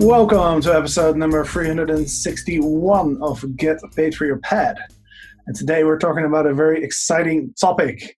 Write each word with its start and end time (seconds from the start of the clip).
Welcome 0.00 0.62
to 0.62 0.74
episode 0.74 1.18
number 1.18 1.44
361 1.44 3.18
of 3.20 3.56
Get 3.58 3.80
Paid 3.94 4.14
for 4.14 4.24
Your 4.24 4.38
Pad. 4.38 4.78
And 5.46 5.54
today 5.54 5.84
we're 5.84 5.98
talking 5.98 6.24
about 6.24 6.46
a 6.46 6.54
very 6.54 6.82
exciting 6.82 7.52
topic 7.60 8.16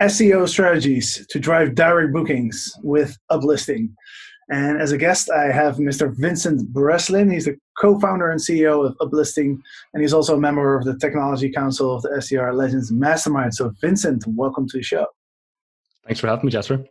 SEO 0.00 0.48
strategies 0.48 1.26
to 1.28 1.38
drive 1.38 1.74
direct 1.74 2.14
bookings 2.14 2.72
with 2.82 3.14
uplisting. 3.30 3.92
And 4.48 4.80
as 4.80 4.92
a 4.92 4.96
guest, 4.96 5.30
I 5.30 5.52
have 5.52 5.76
Mr. 5.76 6.16
Vincent 6.16 6.72
Breslin. 6.72 7.30
He's 7.30 7.44
the 7.44 7.58
co 7.76 8.00
founder 8.00 8.30
and 8.30 8.40
CEO 8.40 8.86
of 8.86 8.96
Uplisting, 9.06 9.58
and 9.92 10.02
he's 10.02 10.14
also 10.14 10.36
a 10.36 10.40
member 10.40 10.78
of 10.78 10.86
the 10.86 10.96
Technology 10.96 11.52
Council 11.52 11.94
of 11.94 12.00
the 12.02 12.22
STR 12.22 12.52
Legends 12.52 12.90
Mastermind. 12.90 13.54
So, 13.54 13.70
Vincent, 13.82 14.24
welcome 14.28 14.66
to 14.70 14.78
the 14.78 14.82
show. 14.82 15.06
Thanks 16.06 16.20
for 16.20 16.28
having 16.28 16.46
me, 16.46 16.52
Jasper. 16.52 16.86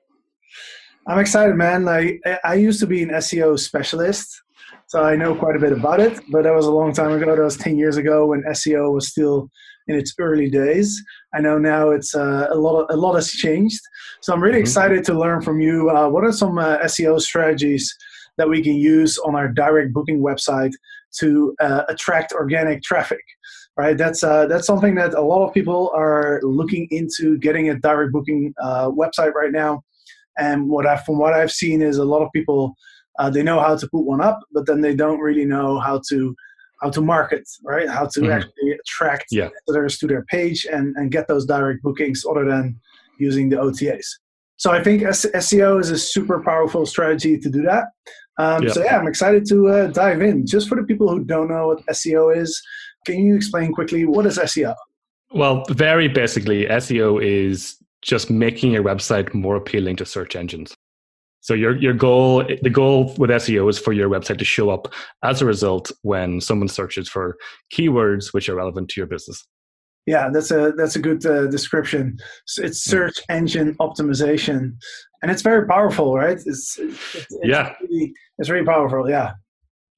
I'm 1.08 1.20
excited, 1.20 1.56
man. 1.56 1.88
I 1.88 2.20
I 2.44 2.56
used 2.56 2.80
to 2.82 2.88
be 2.88 3.02
an 3.02 3.10
SEO 3.10 3.58
specialist, 3.58 4.40
so 4.88 5.04
I 5.04 5.16
know 5.16 5.34
quite 5.34 5.56
a 5.56 5.60
bit 5.60 5.72
about 5.72 6.00
it. 6.00 6.20
But 6.30 6.44
that 6.44 6.54
was 6.54 6.68
a 6.68 6.72
long 6.72 6.94
time 6.94 7.12
ago. 7.12 7.36
That 7.36 7.44
was 7.44 7.58
ten 7.58 7.78
years 7.78 7.98
ago 7.98 8.28
when 8.28 8.44
SEO 8.44 8.94
was 8.94 9.08
still 9.08 9.50
in 9.88 9.96
its 9.96 10.14
early 10.20 10.50
days. 10.50 11.04
I 11.34 11.42
know 11.42 11.58
now 11.58 11.90
it's 11.90 12.14
uh, 12.14 12.48
a 12.52 12.56
lot. 12.56 12.82
Of, 12.82 12.96
a 12.96 12.98
lot 12.98 13.16
has 13.16 13.32
changed. 13.32 13.82
So 14.22 14.32
I'm 14.32 14.42
really 14.44 14.58
mm-hmm. 14.58 14.62
excited 14.62 15.04
to 15.06 15.18
learn 15.18 15.42
from 15.42 15.60
you. 15.60 15.90
Uh, 15.90 16.08
what 16.08 16.24
are 16.24 16.32
some 16.32 16.60
uh, 16.60 16.78
SEO 16.80 17.20
strategies 17.20 17.92
that 18.38 18.48
we 18.48 18.62
can 18.62 18.76
use 18.76 19.18
on 19.18 19.36
our 19.36 19.48
direct 19.48 19.94
booking 19.94 20.22
website 20.22 20.74
to 21.20 21.56
uh, 21.60 21.84
attract 21.90 22.32
organic 22.32 22.84
traffic? 22.84 23.24
Right. 23.76 23.98
That's 23.98 24.24
uh, 24.24 24.46
that's 24.46 24.68
something 24.68 24.94
that 24.96 25.16
a 25.16 25.22
lot 25.22 25.48
of 25.48 25.54
people 25.54 25.92
are 25.96 26.40
looking 26.44 26.88
into 26.92 27.40
getting 27.40 27.70
a 27.70 27.76
direct 27.80 28.12
booking 28.12 28.54
uh, 28.62 28.92
website 28.92 29.34
right 29.34 29.52
now 29.52 29.84
and 30.38 30.70
what 30.70 30.86
I, 30.86 30.98
from 30.98 31.18
what 31.20 31.34
I've 31.34 31.52
seen, 31.52 31.82
is 31.82 31.98
a 31.98 32.06
lot 32.06 32.22
of 32.22 32.32
people 32.34 32.76
uh, 33.20 33.30
they 33.30 33.44
know 33.44 33.60
how 33.60 33.76
to 33.76 33.88
put 33.90 34.06
one 34.06 34.22
up, 34.22 34.40
but 34.52 34.66
then 34.66 34.82
they 34.82 34.96
don't 34.96 35.20
really 35.20 35.46
know 35.46 35.80
how 35.80 36.02
to 36.10 36.36
how 36.82 36.90
to 36.90 37.02
market, 37.02 37.48
right? 37.64 37.88
How 37.88 38.06
to 38.08 38.20
mm-hmm. 38.22 38.32
actually 38.32 38.72
attract 38.72 39.26
yeah. 39.30 39.50
visitors 39.68 39.98
to 40.00 40.08
their 40.08 40.26
page 40.26 40.66
and 40.66 40.96
and 40.96 41.12
get 41.12 41.28
those 41.28 41.46
direct 41.46 41.84
bookings, 41.84 42.24
other 42.30 42.46
than 42.46 42.80
using 43.20 43.50
the 43.50 43.58
OTAs. 43.58 44.08
So 44.58 44.72
I 44.72 44.84
think 44.84 45.02
SEO 45.02 45.80
is 45.80 45.90
a 45.90 45.98
super 45.98 46.42
powerful 46.44 46.86
strategy 46.86 47.38
to 47.40 47.50
do 47.50 47.64
that. 47.64 47.86
Um, 48.38 48.70
So 48.70 48.84
yeah, 48.84 48.98
I'm 48.98 49.08
excited 49.08 49.46
to 49.50 49.68
uh, 49.70 49.88
dive 49.88 50.22
in. 50.22 50.46
Just 50.46 50.70
for 50.70 50.76
the 50.76 50.84
people 50.84 51.10
who 51.10 51.24
don't 51.24 51.50
know 51.50 51.68
what 51.70 51.86
SEO 51.88 52.36
is, 52.36 52.62
can 53.06 53.20
you 53.26 53.36
explain 53.36 53.74
quickly 53.74 54.06
what 54.06 54.26
is 54.26 54.38
SEO? 54.38 54.76
Well, 55.34 55.64
very 55.70 56.08
basically, 56.08 56.66
SEO 56.66 57.24
is 57.24 57.81
just 58.02 58.30
making 58.30 58.72
your 58.72 58.84
website 58.84 59.34
more 59.34 59.56
appealing 59.56 59.96
to 59.98 60.06
search 60.06 60.36
engines. 60.36 60.76
So 61.42 61.56
your 61.56 61.76
your 61.76 61.94
goal 61.94 62.44
the 62.62 62.70
goal 62.70 63.16
with 63.18 63.32
SEO 63.32 63.70
is 63.70 63.80
for 63.80 63.94
your 63.94 64.10
website 64.10 64.38
to 64.38 64.46
show 64.46 64.70
up 64.70 64.94
as 65.24 65.42
a 65.42 65.46
result 65.46 65.92
when 66.04 66.40
someone 66.40 66.68
searches 66.68 67.10
for 67.10 67.38
keywords 67.74 68.32
which 68.32 68.48
are 68.48 68.56
relevant 68.56 68.90
to 68.90 69.02
your 69.02 69.08
business. 69.08 69.46
Yeah, 70.06 70.30
that's 70.32 70.52
a 70.52 70.72
that's 70.78 70.96
a 70.96 71.00
good 71.00 71.26
uh, 71.26 71.48
description. 71.48 72.18
It's 72.58 72.84
search 72.84 73.20
engine 73.30 73.76
optimization, 73.76 74.76
and 75.22 75.32
it's 75.32 75.44
very 75.44 75.68
powerful, 75.68 76.16
right? 76.16 76.38
It's, 76.46 76.78
it's, 76.80 77.16
it's 77.16 77.28
yeah, 77.44 77.74
really, 77.82 78.14
it's 78.40 78.48
very 78.48 78.66
powerful. 78.66 79.10
Yeah, 79.10 79.34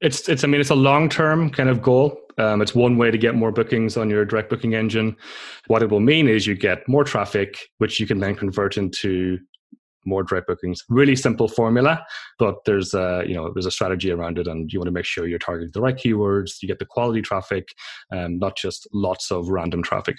it's 0.02 0.28
it's 0.28 0.44
I 0.44 0.48
mean 0.48 0.60
it's 0.62 0.70
a 0.70 0.76
long 0.76 1.10
term 1.10 1.50
kind 1.50 1.70
of 1.70 1.82
goal. 1.82 2.18
Um, 2.38 2.62
it's 2.62 2.76
one 2.76 2.98
way 2.98 3.12
to 3.12 3.18
get 3.18 3.36
more 3.36 3.52
bookings 3.52 3.98
on 3.98 4.10
your 4.10 4.26
direct 4.26 4.50
booking 4.50 4.76
engine. 4.76 5.16
What 5.68 5.84
it 5.84 5.90
will 5.90 6.00
mean 6.00 6.28
is 6.28 6.48
you 6.48 6.56
get 6.56 6.88
more 6.88 7.04
traffic, 7.04 7.58
which 7.78 8.00
you 8.00 8.08
can 8.08 8.20
then 8.20 8.36
convert 8.36 8.78
into 8.78 9.40
more 10.06 10.24
direct 10.24 10.48
bookings. 10.48 10.84
Really 10.90 11.16
simple 11.16 11.48
formula, 11.48 12.06
but 12.40 12.56
there's 12.66 12.94
a 12.94 13.24
you 13.26 13.34
know 13.34 13.52
there's 13.54 13.66
a 13.66 13.72
strategy 13.72 14.12
around 14.12 14.38
it, 14.38 14.48
and 14.48 14.72
you 14.72 14.80
want 14.80 14.88
to 14.88 14.92
make 14.92 15.06
sure 15.06 15.28
you're 15.28 15.40
targeting 15.40 15.72
the 15.74 15.82
right 15.82 15.96
keywords. 15.96 16.62
You 16.62 16.68
get 16.68 16.80
the 16.80 16.86
quality 16.86 17.22
traffic, 17.22 17.70
um, 18.12 18.40
not 18.40 18.58
just 18.58 18.88
lots 18.94 19.32
of 19.32 19.50
random 19.50 19.84
traffic. 19.84 20.18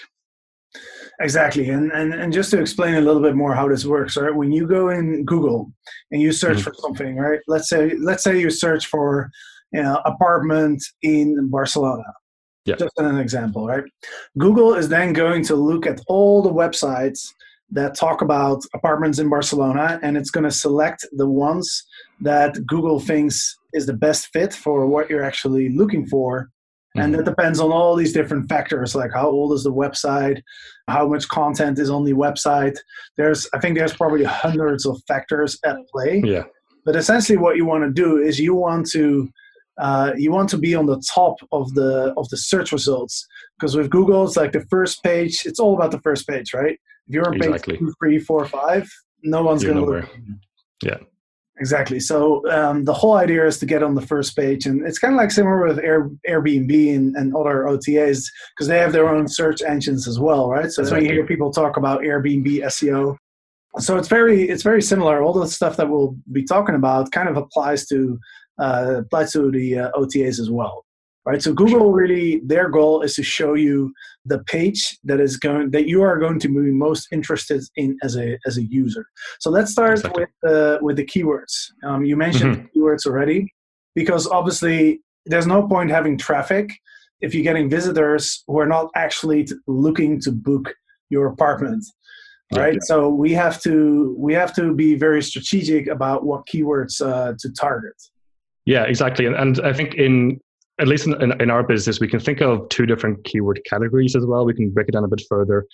Exactly, 1.21 1.69
and, 1.69 1.93
and 1.93 2.13
and 2.15 2.33
just 2.33 2.51
to 2.51 2.61
explain 2.61 2.95
a 2.95 3.01
little 3.01 3.23
bit 3.23 3.37
more 3.37 3.55
how 3.55 3.69
this 3.69 3.85
works, 3.85 4.17
right? 4.17 4.35
When 4.35 4.51
you 4.51 4.67
go 4.67 4.89
in 4.89 5.25
Google 5.25 5.73
and 6.11 6.21
you 6.21 6.33
search 6.33 6.59
mm-hmm. 6.59 6.71
for 6.71 6.75
something, 6.75 7.17
right? 7.17 7.41
Let's 7.47 7.69
say 7.69 7.95
let's 8.01 8.25
say 8.25 8.41
you 8.41 8.51
search 8.51 8.87
for 8.87 9.31
you 9.75 9.83
know, 9.83 10.01
apartment 10.05 10.83
in 11.03 11.51
Barcelona. 11.51 12.05
Yeah. 12.65 12.77
Just 12.77 12.93
an 12.97 13.19
example, 13.19 13.67
right? 13.67 13.85
Google 14.39 14.75
is 14.75 14.89
then 14.89 15.13
going 15.13 15.45
to 15.45 15.57
look 15.57 15.85
at 15.87 16.01
all 16.07 16.43
the 16.43 16.53
websites 16.53 17.27
that 17.71 17.95
talk 17.97 18.23
about 18.23 18.63
apartments 18.75 19.19
in 19.19 19.29
Barcelona 19.29 19.99
and 20.03 20.17
it's 20.17 20.31
going 20.31 20.45
to 20.45 20.51
select 20.51 21.05
the 21.13 21.29
ones 21.29 21.85
that 22.21 22.55
Google 22.67 23.01
thinks 23.01 23.57
is 23.73 23.87
the 23.87 23.93
best 23.93 24.29
fit 24.33 24.55
for 24.55 24.87
what 24.87 25.11
you're 25.11 25.25
actually 25.25 25.71
looking 25.71 26.07
for. 26.07 26.43
Mm-hmm. 26.97 27.01
And 27.01 27.15
that 27.15 27.25
depends 27.25 27.59
on 27.59 27.73
all 27.73 27.97
these 27.97 28.13
different 28.13 28.49
factors 28.49 28.95
like 28.95 29.13
how 29.13 29.29
old 29.29 29.53
is 29.53 29.65
the 29.65 29.73
website, 29.73 30.41
how 30.89 31.09
much 31.09 31.29
content 31.29 31.81
is 31.81 31.91
on 31.91 32.05
the 32.05 32.13
website. 32.13 32.77
There's 33.17 33.49
I 33.53 33.59
think 33.59 33.77
there's 33.77 33.97
probably 33.97 34.23
hundreds 34.23 34.87
of 34.87 35.03
factors 35.09 35.59
at 35.65 35.77
play. 35.93 36.23
Yeah. 36.25 36.45
But 36.85 36.97
essentially 36.97 37.39
what 37.39 37.57
you 37.57 37.65
want 37.67 37.83
to 37.85 37.91
do 37.91 38.19
is 38.19 38.39
you 38.39 38.55
want 38.55 38.89
to 38.91 39.29
uh, 39.79 40.13
you 40.17 40.31
want 40.31 40.49
to 40.51 40.59
be 40.59 40.75
on 40.75 40.87
the 40.87 41.03
top 41.13 41.37
of 41.53 41.75
the 41.75 42.15
of 42.17 42.29
the 42.29 42.37
search 42.37 42.73
results 42.73 43.27
because 43.59 43.77
with 43.77 43.91
Google 43.91 44.25
it's 44.25 44.37
like 44.37 44.53
the 44.53 44.65
first 44.71 45.03
page. 45.03 45.43
It's 45.45 45.59
all 45.59 45.75
about 45.75 45.91
the 45.91 46.01
first 46.01 46.27
page, 46.29 46.55
right? 46.55 46.79
If 47.07 47.15
you're 47.15 47.27
on 47.27 47.35
exactly. 47.35 47.75
page 47.75 47.81
two, 47.81 47.95
three, 47.99 48.19
four, 48.19 48.45
five, 48.47 48.89
no 49.23 49.43
one's 49.43 49.65
going 49.65 49.77
to 49.77 49.85
look. 49.85 50.09
Yeah. 50.83 50.99
Exactly. 51.61 52.01
So 52.01 52.49
um, 52.51 52.85
the 52.85 52.93
whole 52.93 53.15
idea 53.15 53.47
is 53.47 53.59
to 53.59 53.67
get 53.67 53.83
on 53.83 53.95
the 53.95 54.03
first 54.03 54.35
page, 54.35 54.67
and 54.67 54.85
it's 54.85 54.99
kind 54.99 55.15
of 55.15 55.19
like 55.19 55.31
similar 55.31 55.65
with 55.65 55.79
Air, 55.79 56.11
Airbnb 56.29 56.97
and, 56.97 57.15
and 57.15 57.35
other 57.35 57.65
OTAs 57.69 58.25
because 58.57 58.67
they 58.67 58.79
have 58.79 58.93
their 58.93 59.09
own 59.09 59.29
search 59.29 59.63
engines 59.63 60.09
as 60.09 60.19
well, 60.19 60.49
right? 60.49 60.71
So 60.71 60.83
exactly. 60.83 60.93
when 60.93 61.05
you 61.05 61.13
hear 61.15 61.27
people 61.27 61.53
talk 61.53 61.77
about 61.77 62.01
Airbnb 62.01 62.47
SEO, 62.65 63.17
so 63.79 63.97
it's 63.97 64.09
very 64.09 64.49
it's 64.49 64.63
very 64.63 64.83
similar. 64.83 65.23
All 65.23 65.33
the 65.33 65.47
stuff 65.47 65.77
that 65.77 65.89
we'll 65.89 66.17
be 66.33 66.45
talking 66.45 66.75
about 66.75 67.13
kind 67.13 67.29
of 67.29 67.37
applies 67.37 67.87
to 67.87 68.19
uh, 68.59 68.97
applies 68.99 69.33
to 69.33 69.51
the 69.51 69.79
uh, 69.79 69.91
OTAs 69.93 70.39
as 70.41 70.51
well. 70.51 70.85
Right, 71.27 71.43
so 71.43 71.55
Google 71.55 71.91
really 71.91 72.43
their 72.45 72.69
goal 72.69 73.01
is 73.01 73.15
to 73.15 73.23
show 73.23 73.55
you 73.55 73.95
the 74.27 74.41
page 74.41 74.99
that 75.05 75.21
is 75.21 75.39
going 75.39 75.71
that 75.71 75.89
you 75.89 76.03
are 76.03 76.19
going 76.19 76.39
to 76.41 76.49
be 76.49 76.71
most 76.71 77.09
interested 77.13 77.63
in 77.77 77.97
as 78.03 78.19
a 78.19 78.39
as 78.47 78.59
a 78.59 78.63
user. 78.63 79.07
So 79.41 79.49
let's 79.49 79.73
start 79.73 80.01
exactly. 80.01 80.27
with 80.43 80.53
uh, 80.53 80.79
with 80.83 80.97
the 80.97 81.07
keywords. 81.07 81.71
Um, 81.83 82.05
you 82.05 82.15
mentioned 82.15 82.57
mm-hmm. 82.57 82.79
keywords 82.79 83.07
already, 83.07 83.51
because 83.95 84.27
obviously 84.27 85.01
there's 85.27 85.47
no 85.47 85.67
point 85.67 85.91
having 85.91 86.19
traffic 86.19 86.71
if 87.21 87.35
you're 87.35 87.45
getting 87.45 87.71
visitors 87.71 88.45
who 88.47 88.59
are 88.59 88.67
not 88.67 88.91
actually 88.95 89.49
looking 89.67 90.21
to 90.21 90.31
book 90.31 90.75
your 91.11 91.27
apartment 91.27 91.85
right 92.55 92.75
yeah. 92.75 92.81
so 92.83 93.09
we 93.09 93.33
have 93.33 93.61
to 93.63 94.15
we 94.19 94.35
have 94.35 94.55
to 94.55 94.75
be 94.75 94.95
very 94.95 95.23
strategic 95.23 95.87
about 95.87 96.25
what 96.25 96.47
keywords 96.47 97.01
uh, 97.01 97.33
to 97.39 97.51
target 97.53 97.95
yeah, 98.65 98.85
exactly. 98.85 99.27
And, 99.27 99.35
and 99.35 99.61
I 99.61 99.73
think 99.73 99.95
in 99.95 100.41
at 100.81 100.89
least 100.89 101.07
in, 101.07 101.41
in, 101.41 101.51
our 101.51 101.63
business, 101.63 102.01
we 102.01 102.09
can 102.09 102.19
think 102.19 102.41
of 102.41 102.69
two 102.69 102.85
different 102.85 103.23
keyword 103.25 103.61
categories 103.65 104.17
as 104.17 104.27
well. 104.27 104.45
We 104.45 104.55
can 104.55 104.71
break 104.71 104.89
it 104.89 104.93
down 104.93 105.05
a 105.05 105.09
bit 105.09 105.23
further, 105.29 105.67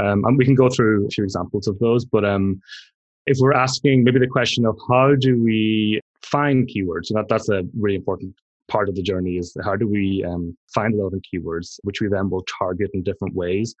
um, 0.00 0.24
and 0.24 0.38
we 0.38 0.46
can 0.46 0.54
go 0.54 0.70
through 0.70 1.06
a 1.06 1.10
few 1.10 1.24
examples 1.24 1.66
of 1.66 1.78
those. 1.78 2.06
But 2.06 2.24
um, 2.24 2.60
if 3.26 3.36
we're 3.38 3.52
asking 3.52 4.04
maybe 4.04 4.18
the 4.18 4.26
question 4.26 4.64
of 4.64 4.78
how 4.88 5.14
do 5.14 5.42
we 5.42 6.00
find 6.22 6.68
keywords, 6.68 7.10
and 7.10 7.18
that, 7.18 7.28
that's 7.28 7.50
a 7.50 7.64
really 7.78 7.96
important 7.96 8.34
part 8.68 8.88
of 8.88 8.94
the 8.94 9.02
journey 9.02 9.36
is 9.36 9.54
how 9.62 9.76
do 9.76 9.86
we 9.86 10.24
um, 10.24 10.56
find 10.74 10.96
relevant 10.96 11.24
keywords, 11.32 11.78
which 11.82 12.00
we 12.00 12.08
then 12.08 12.30
will 12.30 12.44
target 12.58 12.90
in 12.94 13.02
different 13.02 13.34
ways. 13.34 13.74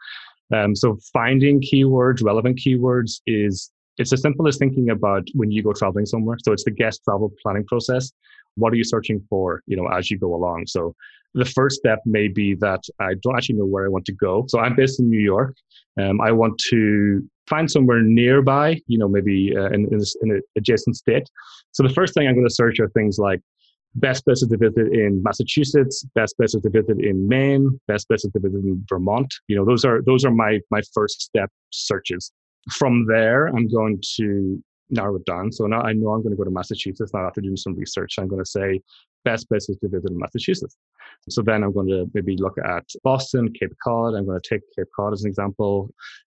Um, 0.54 0.76
so 0.76 0.98
finding 1.12 1.60
keywords, 1.60 2.22
relevant 2.22 2.58
keywords 2.64 3.20
is 3.26 3.72
it's 3.98 4.12
as 4.12 4.20
simple 4.20 4.46
as 4.46 4.58
thinking 4.58 4.90
about 4.90 5.26
when 5.34 5.50
you 5.50 5.62
go 5.62 5.72
traveling 5.72 6.06
somewhere. 6.06 6.36
So 6.44 6.52
it's 6.52 6.64
the 6.64 6.70
guest 6.70 7.02
travel 7.04 7.32
planning 7.42 7.64
process. 7.64 8.12
What 8.56 8.72
are 8.72 8.76
you 8.76 8.84
searching 8.84 9.24
for, 9.28 9.62
you 9.66 9.76
know, 9.76 9.86
as 9.88 10.10
you 10.10 10.18
go 10.18 10.34
along? 10.34 10.66
So 10.66 10.94
the 11.34 11.44
first 11.44 11.76
step 11.76 12.00
may 12.06 12.28
be 12.28 12.54
that 12.56 12.82
I 12.98 13.14
don't 13.22 13.36
actually 13.36 13.56
know 13.56 13.66
where 13.66 13.84
I 13.84 13.88
want 13.88 14.06
to 14.06 14.12
go. 14.12 14.44
So 14.48 14.58
I'm 14.58 14.74
based 14.74 15.00
in 15.00 15.10
New 15.10 15.20
York. 15.20 15.54
Um, 16.00 16.20
I 16.20 16.32
want 16.32 16.58
to 16.70 17.22
find 17.46 17.70
somewhere 17.70 18.02
nearby, 18.02 18.80
you 18.86 18.98
know, 18.98 19.08
maybe 19.08 19.54
uh, 19.56 19.66
in, 19.66 19.86
in, 19.92 20.00
in 20.22 20.30
an 20.32 20.42
adjacent 20.56 20.96
state. 20.96 21.28
So 21.72 21.82
the 21.82 21.92
first 21.92 22.14
thing 22.14 22.26
I'm 22.26 22.34
going 22.34 22.48
to 22.48 22.54
search 22.54 22.80
are 22.80 22.88
things 22.88 23.18
like 23.18 23.40
best 23.96 24.24
places 24.24 24.48
to 24.48 24.56
visit 24.56 24.92
in 24.92 25.22
Massachusetts, 25.22 26.04
best 26.14 26.36
places 26.36 26.62
to 26.62 26.70
visit 26.70 27.00
in 27.00 27.28
Maine, 27.28 27.80
best 27.86 28.08
places 28.08 28.30
to 28.32 28.40
visit 28.40 28.58
in 28.58 28.84
Vermont. 28.88 29.32
You 29.48 29.56
know, 29.56 29.64
those 29.64 29.84
are 29.84 30.02
those 30.02 30.24
are 30.24 30.30
my 30.30 30.60
my 30.70 30.80
first 30.94 31.20
step 31.22 31.50
searches. 31.70 32.32
From 32.70 33.06
there, 33.06 33.46
I'm 33.46 33.68
going 33.68 34.02
to 34.16 34.62
narrow 34.90 35.16
it 35.16 35.24
down. 35.24 35.52
So 35.52 35.66
now 35.66 35.80
I 35.82 35.92
know 35.92 36.10
I'm 36.10 36.22
going 36.22 36.32
to 36.32 36.36
go 36.36 36.44
to 36.44 36.50
Massachusetts. 36.50 37.12
Now 37.12 37.26
after 37.26 37.40
doing 37.40 37.56
some 37.56 37.74
research, 37.74 38.14
I'm 38.18 38.28
going 38.28 38.42
to 38.42 38.50
say 38.50 38.80
best 39.24 39.48
places 39.48 39.76
to 39.78 39.88
visit 39.88 40.10
in 40.10 40.18
Massachusetts. 40.18 40.76
So 41.28 41.42
then 41.42 41.62
I'm 41.62 41.72
going 41.72 41.88
to 41.88 42.10
maybe 42.14 42.36
look 42.36 42.56
at 42.58 42.84
Boston, 43.02 43.52
Cape 43.52 43.74
Cod. 43.82 44.14
I'm 44.14 44.26
going 44.26 44.40
to 44.40 44.48
take 44.48 44.62
Cape 44.76 44.88
Cod 44.94 45.12
as 45.12 45.24
an 45.24 45.28
example. 45.28 45.90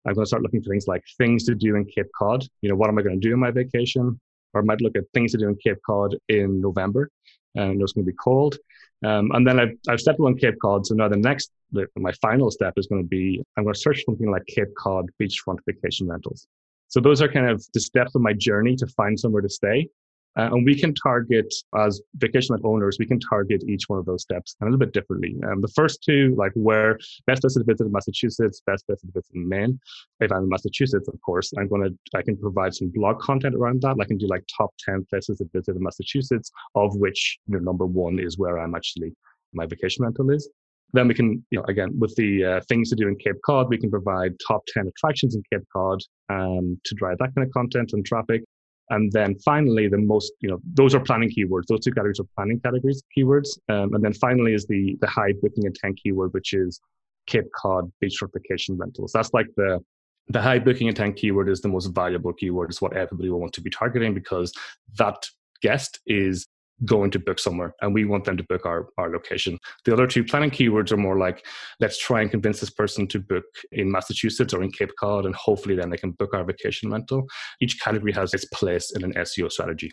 I'm 0.06 0.14
going 0.14 0.24
to 0.24 0.28
start 0.28 0.42
looking 0.42 0.62
for 0.62 0.70
things 0.70 0.86
like 0.86 1.04
things 1.18 1.44
to 1.44 1.54
do 1.54 1.76
in 1.76 1.84
Cape 1.84 2.10
Cod. 2.18 2.46
You 2.62 2.70
know, 2.70 2.76
what 2.76 2.88
am 2.88 2.98
I 2.98 3.02
going 3.02 3.20
to 3.20 3.28
do 3.28 3.34
in 3.34 3.40
my 3.40 3.50
vacation? 3.50 4.18
Or 4.54 4.62
I 4.62 4.64
might 4.64 4.80
look 4.80 4.96
at 4.96 5.04
things 5.12 5.32
to 5.32 5.38
do 5.38 5.48
in 5.48 5.56
Cape 5.56 5.78
Cod 5.84 6.16
in 6.28 6.60
November. 6.60 7.10
And 7.54 7.82
it's 7.82 7.92
going 7.92 8.06
to 8.06 8.10
be 8.10 8.16
cold. 8.16 8.56
Um, 9.04 9.30
and 9.32 9.46
then 9.46 9.60
I've, 9.60 9.76
I've 9.88 10.00
settled 10.00 10.26
on 10.28 10.38
Cape 10.38 10.56
Cod. 10.62 10.86
So 10.86 10.94
now 10.94 11.08
the 11.08 11.16
next, 11.16 11.50
the, 11.72 11.86
my 11.96 12.12
final 12.22 12.50
step 12.50 12.74
is 12.76 12.86
going 12.86 13.02
to 13.02 13.08
be 13.08 13.42
I'm 13.56 13.64
going 13.64 13.74
to 13.74 13.80
search 13.80 14.04
something 14.04 14.30
like 14.30 14.46
Cape 14.46 14.74
Cod 14.76 15.10
beachfront 15.20 15.58
vacation 15.66 16.08
rentals. 16.08 16.46
So 16.88 17.00
those 17.00 17.22
are 17.22 17.28
kind 17.28 17.48
of 17.48 17.64
the 17.74 17.80
steps 17.80 18.14
of 18.14 18.22
my 18.22 18.32
journey 18.32 18.76
to 18.76 18.86
find 18.86 19.18
somewhere 19.18 19.42
to 19.42 19.48
stay. 19.48 19.88
Uh, 20.36 20.48
and 20.52 20.64
we 20.64 20.78
can 20.78 20.94
target, 20.94 21.52
as 21.76 22.00
vacation 22.16 22.56
owners, 22.62 22.96
we 23.00 23.06
can 23.06 23.18
target 23.18 23.64
each 23.68 23.88
one 23.88 23.98
of 23.98 24.06
those 24.06 24.22
steps 24.22 24.54
a 24.60 24.64
little 24.64 24.78
bit 24.78 24.92
differently. 24.92 25.34
Um, 25.50 25.60
the 25.60 25.72
first 25.74 26.02
two, 26.04 26.34
like 26.38 26.52
where 26.54 26.96
best 27.26 27.42
place 27.42 27.54
to 27.54 27.64
visit 27.64 27.86
in 27.86 27.92
Massachusetts, 27.92 28.62
best 28.64 28.86
place 28.86 29.00
to 29.00 29.08
visit 29.12 29.34
in 29.34 29.48
Maine. 29.48 29.80
If 30.20 30.30
I'm 30.30 30.44
in 30.44 30.48
Massachusetts, 30.48 31.08
of 31.08 31.20
course, 31.22 31.52
I'm 31.58 31.68
to, 31.68 31.90
I 32.14 32.22
can 32.22 32.36
provide 32.36 32.72
some 32.72 32.88
blog 32.94 33.18
content 33.18 33.56
around 33.56 33.82
that. 33.82 33.96
I 34.00 34.04
can 34.04 34.16
do 34.16 34.28
like 34.28 34.44
top 34.56 34.72
10 34.84 35.06
places 35.10 35.38
to 35.38 35.48
visit 35.52 35.74
in 35.74 35.82
Massachusetts, 35.82 36.52
of 36.76 36.94
which 36.96 37.38
you 37.48 37.54
know, 37.54 37.60
number 37.60 37.86
one 37.86 38.20
is 38.20 38.38
where 38.38 38.58
I'm 38.58 38.76
actually, 38.76 39.12
my 39.52 39.66
vacation 39.66 40.04
rental 40.04 40.30
is. 40.30 40.48
Then 40.92 41.08
we 41.08 41.14
can, 41.14 41.44
you 41.50 41.58
know, 41.58 41.64
again, 41.68 41.90
with 41.98 42.14
the 42.16 42.44
uh, 42.44 42.60
things 42.68 42.88
to 42.90 42.96
do 42.96 43.08
in 43.08 43.16
Cape 43.16 43.36
Cod, 43.44 43.68
we 43.68 43.78
can 43.78 43.90
provide 43.90 44.32
top 44.46 44.62
10 44.68 44.88
attractions 44.88 45.34
in 45.34 45.42
Cape 45.52 45.66
Cod 45.72 46.00
um, 46.30 46.80
to 46.84 46.94
drive 46.94 47.18
that 47.18 47.34
kind 47.34 47.46
of 47.46 47.52
content 47.52 47.92
and 47.92 48.04
traffic. 48.04 48.42
And 48.90 49.12
then 49.12 49.36
finally, 49.44 49.88
the 49.88 49.98
most, 49.98 50.32
you 50.40 50.48
know, 50.48 50.58
those 50.72 50.94
are 50.94 51.00
planning 51.00 51.30
keywords. 51.30 51.66
Those 51.68 51.80
two 51.80 51.90
categories 51.90 52.20
are 52.20 52.26
planning 52.36 52.58
categories, 52.60 53.02
keywords. 53.16 53.58
Um, 53.68 53.92
and 53.94 54.02
then 54.02 54.14
finally 54.14 54.54
is 54.54 54.66
the 54.66 54.96
the 55.00 55.06
high 55.06 55.32
booking 55.42 55.64
intent 55.64 55.98
keyword, 56.02 56.32
which 56.32 56.54
is 56.54 56.80
Cape 57.26 57.50
Cod 57.54 57.92
beachfront 58.02 58.32
vacation 58.32 58.78
rentals. 58.78 59.12
That's 59.12 59.32
like 59.34 59.46
the 59.56 59.80
the 60.28 60.40
high 60.40 60.58
booking 60.58 60.88
intent 60.88 61.16
keyword 61.16 61.48
is 61.48 61.60
the 61.60 61.68
most 61.68 61.86
valuable 61.88 62.32
keyword. 62.32 62.70
It's 62.70 62.80
what 62.80 62.96
everybody 62.96 63.30
will 63.30 63.40
want 63.40 63.52
to 63.54 63.60
be 63.60 63.70
targeting 63.70 64.14
because 64.14 64.52
that 64.96 65.26
guest 65.62 66.00
is 66.06 66.46
going 66.84 67.10
to 67.10 67.18
book 67.18 67.38
somewhere 67.38 67.74
and 67.80 67.92
we 67.92 68.04
want 68.04 68.24
them 68.24 68.36
to 68.36 68.44
book 68.44 68.64
our, 68.64 68.88
our 68.98 69.10
location. 69.10 69.58
The 69.84 69.92
other 69.92 70.06
two 70.06 70.24
planning 70.24 70.50
keywords 70.50 70.92
are 70.92 70.96
more 70.96 71.18
like, 71.18 71.44
let's 71.80 71.98
try 71.98 72.20
and 72.20 72.30
convince 72.30 72.60
this 72.60 72.70
person 72.70 73.06
to 73.08 73.18
book 73.18 73.44
in 73.72 73.90
Massachusetts 73.90 74.54
or 74.54 74.62
in 74.62 74.70
Cape 74.70 74.92
Cod 74.98 75.26
and 75.26 75.34
hopefully 75.34 75.74
then 75.74 75.90
they 75.90 75.96
can 75.96 76.12
book 76.12 76.34
our 76.34 76.44
vacation 76.44 76.90
rental. 76.90 77.26
Each 77.60 77.80
category 77.80 78.12
has 78.12 78.32
its 78.34 78.44
place 78.46 78.92
in 78.92 79.04
an 79.04 79.14
SEO 79.14 79.50
strategy. 79.50 79.92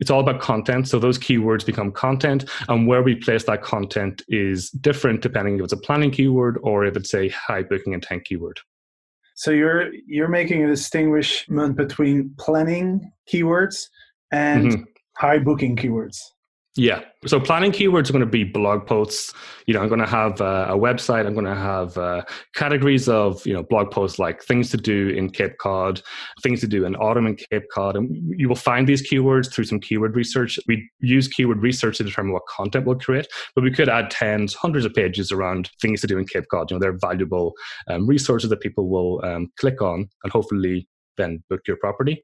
It's 0.00 0.10
all 0.10 0.20
about 0.20 0.40
content. 0.40 0.88
So 0.88 0.98
those 0.98 1.18
keywords 1.18 1.64
become 1.64 1.92
content 1.92 2.50
and 2.68 2.86
where 2.86 3.02
we 3.02 3.14
place 3.14 3.44
that 3.44 3.62
content 3.62 4.22
is 4.28 4.70
different 4.70 5.22
depending 5.22 5.56
if 5.56 5.64
it's 5.64 5.72
a 5.72 5.78
planning 5.78 6.10
keyword 6.10 6.58
or 6.62 6.84
if 6.84 6.96
it's 6.96 7.14
a 7.14 7.28
high 7.28 7.62
booking 7.62 7.92
intent 7.92 8.24
keyword. 8.24 8.58
So 9.36 9.50
you're 9.50 9.92
you're 10.06 10.28
making 10.28 10.62
a 10.62 10.68
distinguishment 10.68 11.76
between 11.76 12.34
planning 12.38 13.10
keywords 13.28 13.88
and 14.30 14.70
mm-hmm 14.70 14.82
high 15.16 15.38
booking 15.38 15.76
keywords. 15.76 16.18
Yeah. 16.76 17.02
So 17.24 17.38
planning 17.38 17.70
keywords 17.70 18.10
are 18.10 18.12
going 18.12 18.24
to 18.24 18.26
be 18.26 18.42
blog 18.42 18.84
posts. 18.84 19.32
You 19.66 19.74
know, 19.74 19.80
I'm 19.80 19.86
going 19.86 20.00
to 20.00 20.06
have 20.06 20.40
uh, 20.40 20.66
a 20.70 20.76
website. 20.76 21.24
I'm 21.24 21.32
going 21.32 21.46
to 21.46 21.54
have 21.54 21.96
uh, 21.96 22.22
categories 22.56 23.08
of, 23.08 23.46
you 23.46 23.54
know, 23.54 23.62
blog 23.62 23.92
posts 23.92 24.18
like 24.18 24.42
things 24.42 24.70
to 24.72 24.76
do 24.76 25.10
in 25.10 25.30
Cape 25.30 25.56
Cod, 25.58 26.02
things 26.42 26.60
to 26.62 26.66
do 26.66 26.84
in 26.84 26.96
autumn 26.96 27.28
in 27.28 27.36
Cape 27.36 27.66
Cod. 27.72 27.94
And 27.94 28.10
you 28.36 28.48
will 28.48 28.56
find 28.56 28.88
these 28.88 29.08
keywords 29.08 29.52
through 29.52 29.66
some 29.66 29.78
keyword 29.78 30.16
research. 30.16 30.58
We 30.66 30.90
use 30.98 31.28
keyword 31.28 31.62
research 31.62 31.98
to 31.98 32.04
determine 32.04 32.32
what 32.32 32.46
content 32.48 32.86
we'll 32.86 32.98
create, 32.98 33.28
but 33.54 33.62
we 33.62 33.70
could 33.70 33.88
add 33.88 34.10
tens, 34.10 34.52
hundreds 34.52 34.84
of 34.84 34.92
pages 34.94 35.30
around 35.30 35.70
things 35.80 36.00
to 36.00 36.08
do 36.08 36.18
in 36.18 36.26
Cape 36.26 36.46
Cod. 36.50 36.72
You 36.72 36.76
know, 36.76 36.80
they're 36.80 36.98
valuable 36.98 37.52
um, 37.88 38.08
resources 38.08 38.50
that 38.50 38.60
people 38.60 38.88
will 38.88 39.24
um, 39.24 39.46
click 39.60 39.80
on 39.80 40.08
and 40.24 40.32
hopefully 40.32 40.88
then 41.18 41.40
book 41.48 41.60
your 41.68 41.76
property. 41.76 42.20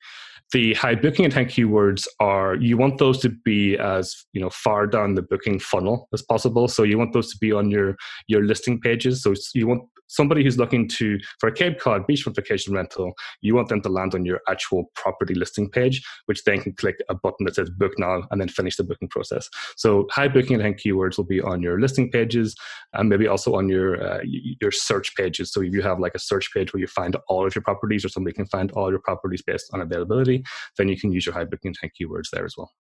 The 0.53 0.75
high 0.75 0.97
booking 0.97 1.25
intent 1.25 1.49
keywords 1.49 2.07
are 2.19 2.57
you 2.57 2.77
want 2.77 2.99
those 2.99 3.19
to 3.21 3.29
be 3.29 3.79
as 3.79 4.27
you 4.33 4.41
know 4.41 4.51
far 4.51 4.87
down 4.87 5.15
the 5.15 5.23
booking 5.23 5.61
funnel 5.61 6.09
as 6.13 6.23
possible. 6.23 6.67
So 6.67 6.83
you 6.83 6.99
want 6.99 7.13
those 7.13 7.31
to 7.33 7.39
be 7.39 7.53
on 7.53 7.71
your 7.71 7.97
your 8.27 8.45
listing 8.45 8.81
pages. 8.81 9.23
So 9.23 9.35
you 9.55 9.67
want 9.67 9.83
somebody 10.11 10.43
who's 10.43 10.59
looking 10.59 10.89
to 10.89 11.19
for 11.39 11.49
a 11.49 11.53
Cape 11.53 11.79
Cod 11.79 12.07
beachfront 12.07 12.37
vacation 12.37 12.75
rental, 12.75 13.13
you 13.41 13.55
want 13.55 13.69
them 13.69 13.81
to 13.83 13.89
land 13.89 14.15
on 14.15 14.27
your 14.27 14.41
actual 14.49 14.91
property 14.95 15.35
listing 15.35 15.71
page, 15.71 16.03
which 16.27 16.45
then 16.45 16.61
can 16.61 16.75
click 16.75 16.97
a 17.09 17.15
button 17.15 17.47
that 17.47 17.55
says 17.55 17.71
book 17.71 17.93
now 17.99 18.23
and 18.31 18.41
then 18.41 18.49
finish 18.49 18.77
the 18.77 18.85
booking 18.85 19.09
process. 19.09 19.49
So 19.77 20.07
high 20.11 20.29
booking 20.29 20.55
intent 20.55 20.79
keywords 20.79 21.17
will 21.17 21.25
be 21.25 21.41
on 21.41 21.63
your 21.63 21.81
listing 21.81 22.11
pages 22.11 22.55
and 22.93 23.09
maybe 23.09 23.27
also 23.27 23.55
on 23.55 23.69
your 23.69 24.03
uh, 24.03 24.21
your 24.25 24.73
search 24.73 25.15
pages. 25.15 25.53
So 25.53 25.63
if 25.63 25.73
you 25.73 25.83
have 25.83 26.01
like 26.01 26.15
a 26.15 26.19
search 26.19 26.53
page 26.53 26.73
where 26.73 26.81
you 26.81 26.89
find 26.89 27.17
all 27.29 27.47
of 27.47 27.55
your 27.55 27.63
properties 27.63 28.05
or 28.05 28.09
somebody 28.09 28.35
can 28.35 28.47
find 28.47 28.71
all 28.73 28.91
your 28.91 29.01
properties 29.01 29.43
based 29.43 29.71
on 29.73 29.81
availability, 29.81 30.43
then 30.77 30.89
you 30.89 30.99
can 30.99 31.13
use 31.13 31.25
your 31.25 31.35
high 31.35 31.45
booking 31.45 31.71
intent 31.71 31.93
keywords 32.01 32.31
there 32.33 32.45
as 32.45 32.55
well. 32.57 32.73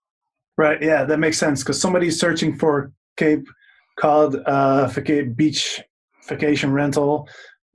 Right. 0.59 0.83
Yeah, 0.83 1.05
that 1.05 1.19
makes 1.19 1.39
sense 1.39 1.63
because 1.63 1.81
somebody's 1.81 2.19
searching 2.19 2.59
for 2.59 2.93
Cape 3.17 3.47
Cod 3.99 4.37
uh, 4.47 4.93
beach 5.37 5.81
vacation 6.31 6.73
rental, 6.73 7.29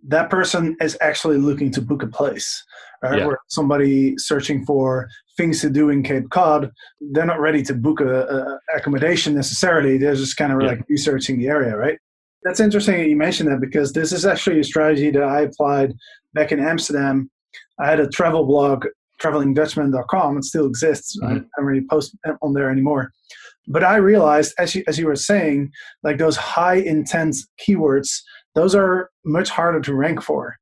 that 0.08 0.30
person 0.32 0.76
is 0.82 0.98
actually 1.02 1.38
looking 1.38 1.72
to 1.72 1.82
book 1.82 2.02
a 2.02 2.08
place. 2.08 2.64
Right? 3.04 3.20
Yeah. 3.20 3.28
Where 3.28 3.40
somebody 3.48 4.16
searching 4.18 4.66
for 4.66 5.08
things 5.38 5.62
to 5.62 5.70
do 5.70 5.90
in 5.90 6.02
Cape 6.02 6.30
Cod, 6.32 6.72
they're 7.12 7.26
not 7.26 7.40
ready 7.40 7.62
to 7.64 7.74
book 7.74 8.00
a, 8.00 8.22
a 8.22 8.60
accommodation 8.78 9.36
necessarily. 9.36 9.98
They're 9.98 10.16
just 10.16 10.38
kind 10.38 10.52
of 10.52 10.62
yeah. 10.62 10.70
like 10.70 10.90
researching 10.90 11.38
the 11.38 11.48
area, 11.48 11.78
right? 11.78 12.00
That's 12.44 12.60
interesting 12.60 12.98
that 12.98 13.10
you 13.10 13.16
mentioned 13.16 13.52
that 13.52 13.60
because 13.60 13.94
this 13.94 14.12
is 14.12 14.26
actually 14.26 14.60
a 14.60 14.64
strategy 14.64 15.12
that 15.12 15.24
I 15.24 15.42
applied 15.42 15.94
back 16.34 16.52
in 16.52 16.60
Amsterdam. 16.60 17.30
I 17.80 17.90
had 17.90 18.00
a 18.00 18.08
travel 18.08 18.46
blog, 18.46 18.86
travelingdutchman.com. 19.22 20.38
It 20.38 20.46
still 20.46 20.66
exists. 20.66 21.18
Mm-hmm. 21.18 21.34
I 21.36 21.40
don't 21.58 21.66
really 21.66 21.86
post 21.90 22.16
on 22.42 22.54
there 22.54 22.70
anymore. 22.70 23.12
But 23.68 23.84
I 23.84 23.96
realized, 23.98 24.54
as 24.60 24.76
you, 24.76 24.84
as 24.88 25.00
you 25.00 25.08
were 25.08 25.16
saying, 25.16 25.72
like 26.04 26.18
those 26.18 26.38
high 26.38 26.76
intense 26.76 27.48
keywords 27.60 28.22
those 28.56 28.74
are 28.74 29.10
much 29.26 29.50
harder 29.50 29.82
to 29.82 29.94
rank 29.94 30.22
for 30.22 30.56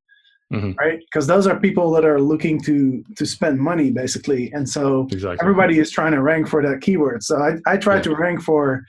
mm-hmm. 0.51 0.71
right 0.73 0.99
because 0.99 1.27
those 1.27 1.47
are 1.47 1.59
people 1.59 1.91
that 1.91 2.05
are 2.05 2.19
looking 2.19 2.61
to 2.61 3.03
to 3.15 3.25
spend 3.25 3.59
money 3.59 3.91
basically 3.91 4.51
and 4.53 4.67
so 4.67 5.07
exactly. 5.11 5.37
everybody 5.41 5.79
is 5.79 5.91
trying 5.91 6.11
to 6.11 6.21
rank 6.21 6.47
for 6.47 6.61
that 6.61 6.81
keyword 6.81 7.23
so 7.23 7.37
i, 7.37 7.53
I 7.71 7.77
tried 7.77 7.97
yeah. 7.97 8.13
to 8.13 8.15
rank 8.15 8.41
for 8.41 8.83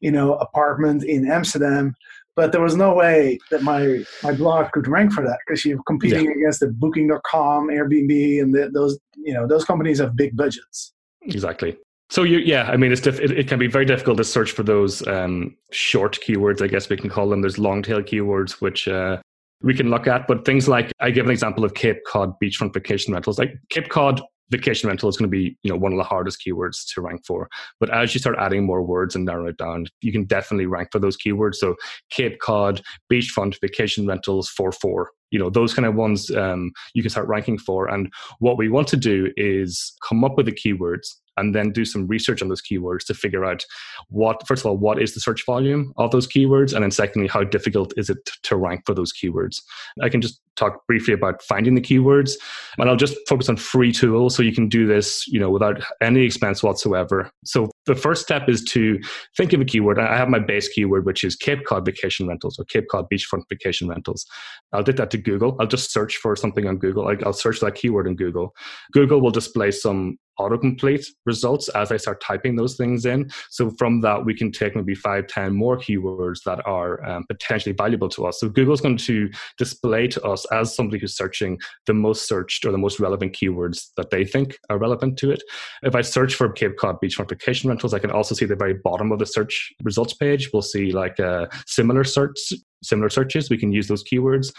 you 0.00 0.10
know 0.10 0.34
apartment 0.34 1.04
in 1.04 1.30
amsterdam 1.30 1.94
but 2.36 2.52
there 2.52 2.60
was 2.60 2.76
no 2.76 2.94
way 2.94 3.38
that 3.50 3.62
my 3.62 4.04
my 4.22 4.32
blog 4.32 4.70
could 4.72 4.86
rank 4.88 5.12
for 5.12 5.24
that 5.24 5.38
because 5.46 5.64
you're 5.64 5.82
competing 5.86 6.26
yeah. 6.26 6.32
against 6.32 6.60
the 6.60 6.68
booking.com 6.68 7.68
airbnb 7.68 8.42
and 8.42 8.54
the, 8.54 8.70
those 8.72 8.98
you 9.16 9.34
know 9.34 9.46
those 9.46 9.64
companies 9.64 9.98
have 9.98 10.16
big 10.16 10.36
budgets 10.36 10.92
exactly 11.22 11.76
so 12.10 12.24
you, 12.24 12.38
yeah, 12.38 12.64
I 12.64 12.76
mean, 12.76 12.90
it's 12.90 13.00
diff- 13.00 13.20
it, 13.20 13.30
it, 13.30 13.48
can 13.48 13.58
be 13.58 13.68
very 13.68 13.84
difficult 13.84 14.16
to 14.18 14.24
search 14.24 14.50
for 14.50 14.64
those 14.64 15.06
um, 15.06 15.56
short 15.70 16.18
keywords. 16.20 16.60
I 16.60 16.66
guess 16.66 16.88
we 16.88 16.96
can 16.96 17.08
call 17.08 17.28
them. 17.28 17.40
There's 17.40 17.58
long 17.58 17.82
tail 17.82 18.02
keywords 18.02 18.60
which 18.60 18.88
uh, 18.88 19.18
we 19.62 19.74
can 19.74 19.90
look 19.90 20.08
at, 20.08 20.26
but 20.26 20.44
things 20.44 20.66
like 20.66 20.92
I 20.98 21.12
give 21.12 21.24
an 21.24 21.30
example 21.30 21.64
of 21.64 21.74
Cape 21.74 21.98
Cod 22.06 22.32
beachfront 22.42 22.74
vacation 22.74 23.14
rentals. 23.14 23.38
Like 23.38 23.54
Cape 23.68 23.88
Cod 23.88 24.20
vacation 24.50 24.88
rental 24.88 25.08
is 25.08 25.16
going 25.16 25.30
to 25.30 25.36
be 25.36 25.56
you 25.62 25.70
know 25.70 25.76
one 25.76 25.92
of 25.92 25.98
the 25.98 26.04
hardest 26.04 26.42
keywords 26.44 26.84
to 26.94 27.00
rank 27.00 27.24
for. 27.24 27.48
But 27.78 27.90
as 27.90 28.12
you 28.12 28.18
start 28.18 28.36
adding 28.40 28.66
more 28.66 28.82
words 28.82 29.14
and 29.14 29.24
narrow 29.24 29.46
it 29.46 29.56
down, 29.56 29.86
you 30.00 30.10
can 30.10 30.24
definitely 30.24 30.66
rank 30.66 30.88
for 30.90 30.98
those 30.98 31.16
keywords. 31.16 31.56
So 31.56 31.76
Cape 32.10 32.40
Cod 32.40 32.82
beachfront 33.10 33.60
vacation 33.60 34.04
rentals 34.04 34.48
for 34.48 34.72
four 34.72 35.10
you 35.30 35.38
know 35.38 35.48
those 35.48 35.72
kind 35.72 35.86
of 35.86 35.94
ones 35.94 36.30
um, 36.32 36.72
you 36.94 37.02
can 37.02 37.10
start 37.10 37.28
ranking 37.28 37.58
for 37.58 37.88
and 37.88 38.12
what 38.38 38.58
we 38.58 38.68
want 38.68 38.88
to 38.88 38.96
do 38.96 39.32
is 39.36 39.92
come 40.06 40.24
up 40.24 40.36
with 40.36 40.46
the 40.46 40.52
keywords 40.52 41.14
and 41.40 41.54
then 41.54 41.72
do 41.72 41.84
some 41.84 42.06
research 42.06 42.42
on 42.42 42.48
those 42.48 42.62
keywords 42.62 43.04
to 43.06 43.14
figure 43.14 43.44
out 43.44 43.64
what, 44.08 44.46
first 44.46 44.62
of 44.62 44.66
all, 44.66 44.76
what 44.76 45.02
is 45.02 45.14
the 45.14 45.20
search 45.20 45.44
volume 45.46 45.92
of 45.96 46.10
those 46.10 46.28
keywords? 46.28 46.74
And 46.74 46.84
then 46.84 46.90
secondly, 46.90 47.28
how 47.28 47.42
difficult 47.42 47.92
is 47.96 48.10
it 48.10 48.18
to 48.44 48.56
rank 48.56 48.82
for 48.86 48.94
those 48.94 49.12
keywords? 49.12 49.60
I 50.02 50.08
can 50.08 50.20
just 50.20 50.40
talk 50.56 50.86
briefly 50.86 51.14
about 51.14 51.42
finding 51.42 51.74
the 51.74 51.80
keywords 51.80 52.32
and 52.76 52.88
I'll 52.88 52.96
just 52.96 53.16
focus 53.26 53.48
on 53.48 53.56
free 53.56 53.92
tools 53.92 54.36
so 54.36 54.42
you 54.42 54.52
can 54.52 54.68
do 54.68 54.86
this, 54.86 55.26
you 55.26 55.40
know, 55.40 55.48
without 55.48 55.82
any 56.02 56.22
expense 56.22 56.62
whatsoever. 56.62 57.30
So 57.44 57.70
the 57.86 57.94
first 57.94 58.22
step 58.22 58.48
is 58.48 58.62
to 58.64 59.00
think 59.36 59.52
of 59.52 59.60
a 59.60 59.64
keyword. 59.64 59.98
I 59.98 60.16
have 60.16 60.28
my 60.28 60.38
base 60.38 60.68
keyword, 60.68 61.06
which 61.06 61.24
is 61.24 61.34
Cape 61.34 61.64
Cod 61.64 61.86
vacation 61.86 62.28
rentals 62.28 62.58
or 62.58 62.64
Cape 62.66 62.88
Cod 62.90 63.06
beachfront 63.12 63.44
vacation 63.48 63.88
rentals. 63.88 64.26
I'll 64.72 64.84
take 64.84 64.96
that 64.96 65.10
to 65.12 65.18
Google. 65.18 65.56
I'll 65.58 65.66
just 65.66 65.92
search 65.92 66.16
for 66.16 66.36
something 66.36 66.66
on 66.66 66.76
Google. 66.76 67.10
I'll 67.24 67.32
search 67.32 67.60
that 67.60 67.74
keyword 67.74 68.06
in 68.06 68.16
Google. 68.16 68.54
Google 68.92 69.20
will 69.20 69.30
display 69.30 69.70
some 69.70 70.18
autocomplete 70.38 71.06
results 71.26 71.68
as 71.70 71.92
I 71.92 71.96
start 71.96 72.22
typing 72.22 72.56
those 72.56 72.76
things 72.76 73.06
in. 73.06 73.30
So 73.50 73.70
from 73.78 74.00
that, 74.02 74.24
we 74.24 74.34
can 74.34 74.52
take 74.52 74.76
maybe 74.76 74.94
five, 74.94 75.26
ten 75.26 75.54
more 75.54 75.76
keywords 75.76 76.42
that 76.44 76.66
are 76.66 77.04
um, 77.08 77.24
potentially 77.28 77.74
valuable 77.74 78.08
to 78.10 78.26
us. 78.26 78.40
So 78.40 78.48
Google's 78.48 78.80
going 78.80 78.96
to 78.98 79.30
display 79.58 80.08
to 80.08 80.22
us 80.22 80.44
as 80.46 80.74
somebody 80.74 80.98
who's 80.98 81.16
searching 81.16 81.58
the 81.86 81.94
most 81.94 82.26
searched 82.28 82.64
or 82.64 82.72
the 82.72 82.78
most 82.78 83.00
relevant 83.00 83.32
keywords 83.32 83.88
that 83.96 84.10
they 84.10 84.24
think 84.24 84.58
are 84.70 84.78
relevant 84.78 85.18
to 85.18 85.30
it. 85.30 85.42
If 85.82 85.94
I 85.94 86.02
search 86.02 86.34
for 86.34 86.50
Cape 86.50 86.76
Cod 86.76 86.96
beachfront 87.02 87.28
vacation 87.28 87.68
rentals, 87.68 87.94
I 87.94 87.98
can 87.98 88.10
also 88.10 88.34
see 88.34 88.46
the 88.46 88.56
very 88.56 88.74
bottom 88.74 89.12
of 89.12 89.18
the 89.18 89.26
search 89.26 89.72
results 89.82 90.14
page. 90.14 90.50
We'll 90.52 90.62
see 90.62 90.92
like 90.92 91.18
a 91.18 91.48
similar 91.66 92.04
search 92.04 92.52
similar 92.82 93.08
searches. 93.08 93.50
We 93.50 93.58
can 93.58 93.72
use 93.72 93.88
those 93.88 94.04
keywords. 94.04 94.52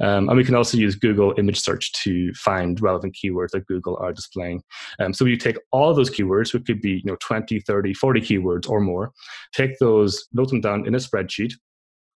Um, 0.00 0.28
and 0.28 0.36
we 0.36 0.44
can 0.44 0.54
also 0.54 0.76
use 0.76 0.94
Google 0.94 1.34
image 1.38 1.60
search 1.60 1.92
to 2.04 2.32
find 2.34 2.80
relevant 2.80 3.16
keywords 3.22 3.50
that 3.50 3.66
Google 3.66 3.96
are 4.00 4.12
displaying. 4.12 4.62
Um, 5.00 5.12
so 5.12 5.24
you 5.24 5.36
take 5.36 5.58
all 5.72 5.94
those 5.94 6.10
keywords, 6.10 6.52
which 6.52 6.66
could 6.66 6.80
be 6.80 7.02
you 7.04 7.04
know 7.04 7.16
20, 7.20 7.60
30, 7.60 7.94
40 7.94 8.20
keywords 8.20 8.68
or 8.68 8.80
more, 8.80 9.12
take 9.52 9.78
those, 9.78 10.26
note 10.32 10.48
them 10.48 10.60
down 10.60 10.86
in 10.86 10.94
a 10.94 10.98
spreadsheet. 10.98 11.52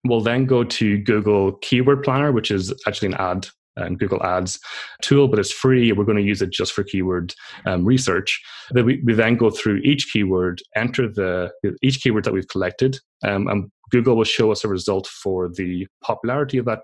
We'll 0.04 0.20
then 0.20 0.46
go 0.46 0.64
to 0.64 0.98
Google 0.98 1.52
Keyword 1.62 2.02
Planner, 2.02 2.32
which 2.32 2.50
is 2.50 2.72
actually 2.86 3.08
an 3.08 3.14
ad 3.14 3.46
and 3.76 3.98
Google 3.98 4.22
Ads 4.22 4.58
tool, 5.00 5.28
but 5.28 5.38
it's 5.38 5.52
free. 5.52 5.92
We're 5.92 6.04
going 6.04 6.18
to 6.18 6.24
use 6.24 6.42
it 6.42 6.50
just 6.50 6.72
for 6.72 6.82
keyword 6.82 7.34
um, 7.66 7.84
research. 7.84 8.40
Then 8.70 8.84
we, 8.84 9.02
we, 9.04 9.14
then 9.14 9.36
go 9.36 9.50
through 9.50 9.76
each 9.78 10.12
keyword, 10.12 10.60
enter 10.76 11.08
the 11.08 11.50
each 11.82 12.00
keyword 12.02 12.24
that 12.24 12.32
we've 12.32 12.48
collected, 12.48 12.98
um, 13.24 13.48
and 13.48 13.70
Google 13.90 14.16
will 14.16 14.24
show 14.24 14.50
us 14.52 14.64
a 14.64 14.68
result 14.68 15.06
for 15.06 15.48
the 15.48 15.86
popularity 16.02 16.58
of 16.58 16.64
that 16.66 16.80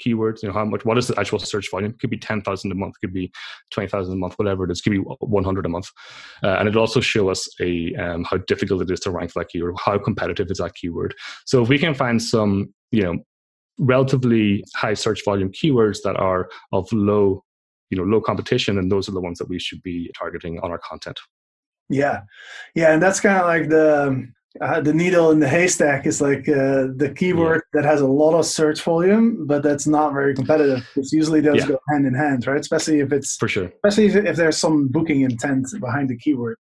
keyword. 0.00 0.38
You 0.42 0.48
know 0.48 0.54
how 0.54 0.64
much, 0.64 0.84
what 0.84 0.98
is 0.98 1.06
the 1.06 1.18
actual 1.18 1.38
search 1.38 1.70
volume? 1.70 1.92
It 1.92 2.00
could 2.00 2.10
be 2.10 2.18
ten 2.18 2.42
thousand 2.42 2.72
a 2.72 2.74
month, 2.74 2.94
could 3.00 3.12
be 3.12 3.30
twenty 3.70 3.88
thousand 3.88 4.14
a 4.14 4.16
month, 4.16 4.34
whatever 4.34 4.64
it 4.64 4.70
is. 4.72 4.80
It 4.80 4.82
could 4.82 4.90
be 4.90 5.04
one 5.20 5.44
hundred 5.44 5.66
a 5.66 5.68
month, 5.68 5.88
uh, 6.42 6.56
and 6.58 6.68
it'll 6.68 6.80
also 6.80 7.00
show 7.00 7.28
us 7.28 7.48
a 7.60 7.94
um, 7.94 8.24
how 8.24 8.38
difficult 8.38 8.82
it 8.82 8.90
is 8.90 9.00
to 9.00 9.10
rank 9.10 9.30
for 9.30 9.40
that 9.40 9.50
keyword, 9.50 9.76
how 9.84 9.98
competitive 9.98 10.50
is 10.50 10.58
that 10.58 10.74
keyword. 10.74 11.14
So 11.46 11.62
if 11.62 11.68
we 11.68 11.78
can 11.78 11.94
find 11.94 12.20
some, 12.20 12.74
you 12.90 13.02
know, 13.02 13.18
relatively 13.82 14.64
high 14.74 14.94
search 14.94 15.24
volume 15.24 15.50
keywords 15.50 15.98
that 16.04 16.16
are 16.16 16.48
of 16.72 16.90
low 16.92 17.44
you 17.90 17.98
know 17.98 18.04
low 18.04 18.20
competition 18.20 18.78
and 18.78 18.90
those 18.90 19.08
are 19.08 19.12
the 19.12 19.20
ones 19.20 19.38
that 19.38 19.48
we 19.48 19.58
should 19.58 19.82
be 19.82 20.10
targeting 20.18 20.58
on 20.60 20.70
our 20.70 20.78
content 20.78 21.18
yeah 21.88 22.20
yeah 22.74 22.92
and 22.92 23.02
that's 23.02 23.20
kind 23.20 23.38
of 23.38 23.44
like 23.44 23.68
the 23.68 24.26
uh, 24.60 24.80
the 24.80 24.92
needle 24.92 25.30
in 25.30 25.40
the 25.40 25.48
haystack 25.48 26.06
is 26.06 26.20
like 26.20 26.48
uh, 26.48 26.86
the 26.96 27.12
keyword 27.16 27.62
yeah. 27.74 27.80
that 27.80 27.88
has 27.88 28.02
a 28.02 28.06
lot 28.06 28.38
of 28.38 28.44
search 28.44 28.82
volume, 28.82 29.46
but 29.46 29.62
that's 29.62 29.86
not 29.86 30.12
very 30.12 30.34
competitive. 30.34 30.86
Because 30.94 31.10
usually 31.10 31.40
those 31.40 31.56
yeah. 31.56 31.68
go 31.68 31.78
hand 31.88 32.06
in 32.06 32.12
hand, 32.12 32.46
right? 32.46 32.60
Especially 32.60 33.00
if 33.00 33.12
it's 33.12 33.36
for 33.36 33.48
sure. 33.48 33.72
Especially 33.82 34.06
if, 34.06 34.14
if 34.14 34.36
there's 34.36 34.58
some 34.58 34.88
booking 34.88 35.22
intent 35.22 35.68
behind 35.80 36.10
the 36.10 36.18
keyword. 36.18 36.58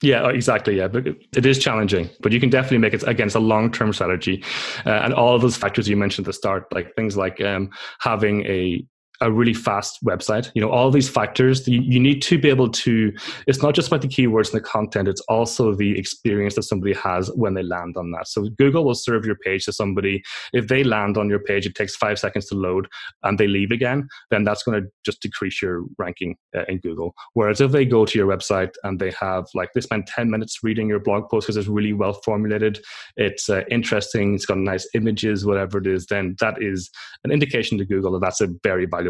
Yeah, 0.00 0.22
uh, 0.22 0.28
exactly. 0.28 0.76
Yeah, 0.76 0.88
but 0.88 1.06
it 1.08 1.44
is 1.44 1.58
challenging, 1.58 2.08
but 2.20 2.30
you 2.30 2.38
can 2.38 2.50
definitely 2.50 2.78
make 2.78 2.94
it 2.94 3.02
against 3.06 3.34
a 3.34 3.40
long-term 3.40 3.92
strategy, 3.92 4.44
uh, 4.86 4.90
and 4.90 5.12
all 5.12 5.34
of 5.34 5.42
those 5.42 5.56
factors 5.56 5.88
you 5.88 5.96
mentioned 5.96 6.26
at 6.26 6.28
the 6.28 6.32
start, 6.34 6.72
like 6.72 6.94
things 6.94 7.16
like 7.16 7.40
um, 7.40 7.70
having 7.98 8.46
a 8.46 8.84
a 9.20 9.32
really 9.32 9.54
fast 9.54 10.02
website. 10.04 10.50
You 10.54 10.62
know, 10.62 10.70
all 10.70 10.90
these 10.90 11.08
factors, 11.08 11.66
you, 11.66 11.80
you, 11.80 11.98
need 11.98 12.22
to 12.22 12.38
be 12.38 12.48
able 12.48 12.68
to, 12.70 13.12
it's 13.46 13.62
not 13.62 13.74
just 13.74 13.88
about 13.88 14.02
the 14.02 14.08
keywords 14.08 14.52
and 14.52 14.60
the 14.60 14.66
content, 14.66 15.08
it's 15.08 15.20
also 15.22 15.74
the 15.74 15.98
experience 15.98 16.54
that 16.54 16.62
somebody 16.62 16.94
has 16.94 17.28
when 17.34 17.54
they 17.54 17.62
land 17.62 17.96
on 17.96 18.12
that. 18.12 18.28
So 18.28 18.48
Google 18.58 18.84
will 18.84 18.94
serve 18.94 19.24
your 19.24 19.34
page 19.34 19.64
to 19.64 19.72
somebody. 19.72 20.22
If 20.52 20.68
they 20.68 20.84
land 20.84 21.16
on 21.16 21.28
your 21.28 21.40
page, 21.40 21.66
it 21.66 21.74
takes 21.74 21.96
five 21.96 22.18
seconds 22.18 22.46
to 22.46 22.54
load 22.54 22.86
and 23.24 23.38
they 23.38 23.48
leave 23.48 23.72
again, 23.72 24.08
then 24.30 24.44
that's 24.44 24.62
going 24.62 24.82
to 24.82 24.88
just 25.04 25.20
decrease 25.20 25.60
your 25.60 25.84
ranking 25.98 26.36
uh, 26.56 26.64
in 26.68 26.78
Google. 26.78 27.14
Whereas 27.34 27.60
if 27.60 27.72
they 27.72 27.84
go 27.84 28.06
to 28.06 28.18
your 28.18 28.28
website 28.28 28.70
and 28.84 29.00
they 29.00 29.12
have, 29.20 29.46
like, 29.54 29.70
they 29.74 29.80
spend 29.80 30.06
10 30.06 30.30
minutes 30.30 30.60
reading 30.62 30.88
your 30.88 31.00
blog 31.00 31.28
post 31.28 31.46
because 31.46 31.56
it's 31.56 31.68
really 31.68 31.92
well 31.92 32.12
formulated, 32.24 32.80
it's 33.16 33.48
uh, 33.48 33.64
interesting, 33.70 34.34
it's 34.34 34.46
got 34.46 34.58
nice 34.58 34.88
images, 34.94 35.44
whatever 35.44 35.78
it 35.78 35.86
is, 35.86 36.06
then 36.06 36.36
that 36.40 36.62
is 36.62 36.88
an 37.24 37.32
indication 37.32 37.78
to 37.78 37.84
Google 37.84 38.12
that 38.12 38.20
that's 38.20 38.40
a 38.40 38.48
very 38.62 38.86
valuable 38.86 39.07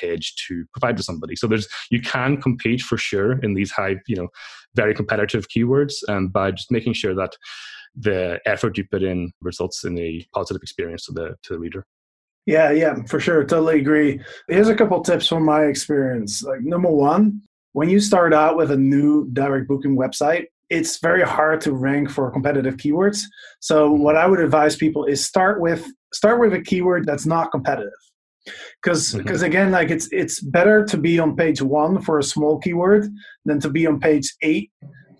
page 0.00 0.34
to 0.48 0.64
provide 0.72 0.96
to 0.96 1.02
somebody. 1.02 1.36
So 1.36 1.46
there's 1.46 1.68
you 1.90 2.00
can 2.00 2.40
compete 2.40 2.80
for 2.80 2.96
sure 2.96 3.38
in 3.40 3.54
these 3.54 3.70
high, 3.70 3.96
you 4.06 4.16
know, 4.16 4.28
very 4.74 4.94
competitive 4.94 5.48
keywords, 5.48 5.94
and 6.08 6.16
um, 6.16 6.28
by 6.28 6.50
just 6.52 6.70
making 6.70 6.94
sure 6.94 7.14
that 7.14 7.36
the 7.94 8.40
effort 8.46 8.78
you 8.78 8.84
put 8.90 9.02
in 9.02 9.32
results 9.42 9.84
in 9.84 9.98
a 9.98 10.26
positive 10.34 10.62
experience 10.62 11.06
to 11.06 11.12
the 11.12 11.36
to 11.42 11.54
the 11.54 11.58
reader. 11.58 11.86
Yeah, 12.46 12.72
yeah, 12.72 12.96
for 13.06 13.20
sure. 13.20 13.44
Totally 13.44 13.80
agree. 13.80 14.20
Here's 14.48 14.68
a 14.68 14.74
couple 14.74 15.00
tips 15.02 15.28
from 15.28 15.44
my 15.44 15.64
experience. 15.64 16.42
Like 16.42 16.62
number 16.62 16.90
one, 16.90 17.40
when 17.72 17.88
you 17.88 18.00
start 18.00 18.34
out 18.34 18.56
with 18.56 18.72
a 18.72 18.76
new 18.76 19.28
direct 19.32 19.68
booking 19.68 19.96
website, 19.96 20.46
it's 20.68 20.98
very 20.98 21.22
hard 21.22 21.60
to 21.60 21.72
rank 21.72 22.10
for 22.10 22.32
competitive 22.32 22.78
keywords. 22.78 23.22
So 23.60 23.92
what 23.92 24.16
I 24.16 24.26
would 24.26 24.40
advise 24.40 24.74
people 24.74 25.04
is 25.04 25.24
start 25.24 25.60
with 25.60 25.86
start 26.12 26.40
with 26.40 26.52
a 26.52 26.60
keyword 26.60 27.06
that's 27.06 27.26
not 27.26 27.52
competitive 27.52 27.92
because 28.82 29.14
because 29.14 29.38
mm-hmm. 29.38 29.46
again 29.46 29.70
like 29.70 29.90
it's 29.90 30.08
it's 30.10 30.40
better 30.40 30.84
to 30.84 30.96
be 30.96 31.18
on 31.18 31.36
page 31.36 31.62
one 31.62 32.00
for 32.00 32.18
a 32.18 32.22
small 32.22 32.58
keyword 32.58 33.08
than 33.44 33.60
to 33.60 33.70
be 33.70 33.86
on 33.86 34.00
page 34.00 34.34
eight 34.42 34.70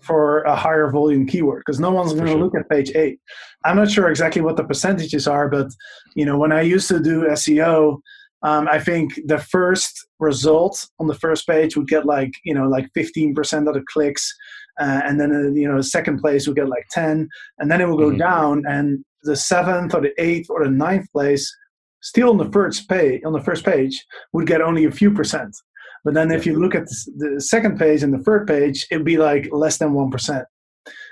for 0.01 0.41
a 0.41 0.55
higher 0.55 0.91
volume 0.91 1.25
keyword 1.25 1.63
because 1.65 1.79
no 1.79 1.91
one's 1.91 2.13
going 2.13 2.25
to 2.25 2.31
sure. 2.31 2.39
look 2.39 2.55
at 2.55 2.69
page 2.69 2.91
eight 2.95 3.19
i'm 3.63 3.77
not 3.77 3.89
sure 3.89 4.09
exactly 4.09 4.41
what 4.41 4.57
the 4.57 4.63
percentages 4.63 5.27
are 5.27 5.49
but 5.49 5.67
you 6.15 6.25
know 6.25 6.37
when 6.37 6.51
i 6.51 6.61
used 6.61 6.87
to 6.87 6.99
do 6.99 7.23
seo 7.29 7.97
um, 8.43 8.67
i 8.69 8.77
think 8.77 9.13
the 9.25 9.37
first 9.37 10.05
result 10.19 10.85
on 10.99 11.07
the 11.07 11.15
first 11.15 11.47
page 11.47 11.77
would 11.77 11.87
get 11.87 12.05
like 12.05 12.33
you 12.43 12.53
know 12.53 12.67
like 12.67 12.87
15% 12.97 13.67
of 13.67 13.73
the 13.73 13.83
clicks 13.91 14.33
uh, 14.81 15.01
and 15.05 15.19
then 15.19 15.31
uh, 15.31 15.51
you 15.51 15.67
know 15.67 15.79
second 15.79 16.19
place 16.19 16.47
would 16.47 16.57
get 16.57 16.67
like 16.67 16.85
10 16.91 17.29
and 17.59 17.71
then 17.71 17.79
it 17.79 17.87
will 17.87 17.97
go 17.97 18.09
mm-hmm. 18.09 18.17
down 18.17 18.63
and 18.67 19.05
the 19.23 19.35
seventh 19.35 19.93
or 19.95 20.01
the 20.01 20.13
eighth 20.21 20.49
or 20.49 20.65
the 20.65 20.71
ninth 20.71 21.09
place 21.13 21.55
still 22.03 22.29
on 22.29 22.37
the 22.37 22.51
first 22.51 22.87
page 22.87 23.21
on 23.25 23.33
the 23.33 23.41
first 23.41 23.65
page 23.65 24.05
would 24.33 24.45
get 24.45 24.61
only 24.61 24.85
a 24.85 24.91
few 24.91 25.11
percent. 25.11 25.55
But 26.05 26.13
then 26.13 26.31
if 26.31 26.45
you 26.45 26.59
look 26.59 26.75
at 26.75 26.87
the 27.17 27.39
second 27.39 27.79
page 27.79 28.03
and 28.03 28.13
the 28.13 28.23
third 28.23 28.45
page 28.45 28.85
it'd 28.91 29.05
be 29.05 29.17
like 29.17 29.49
less 29.51 29.77
than 29.77 29.93
1% 29.93 30.45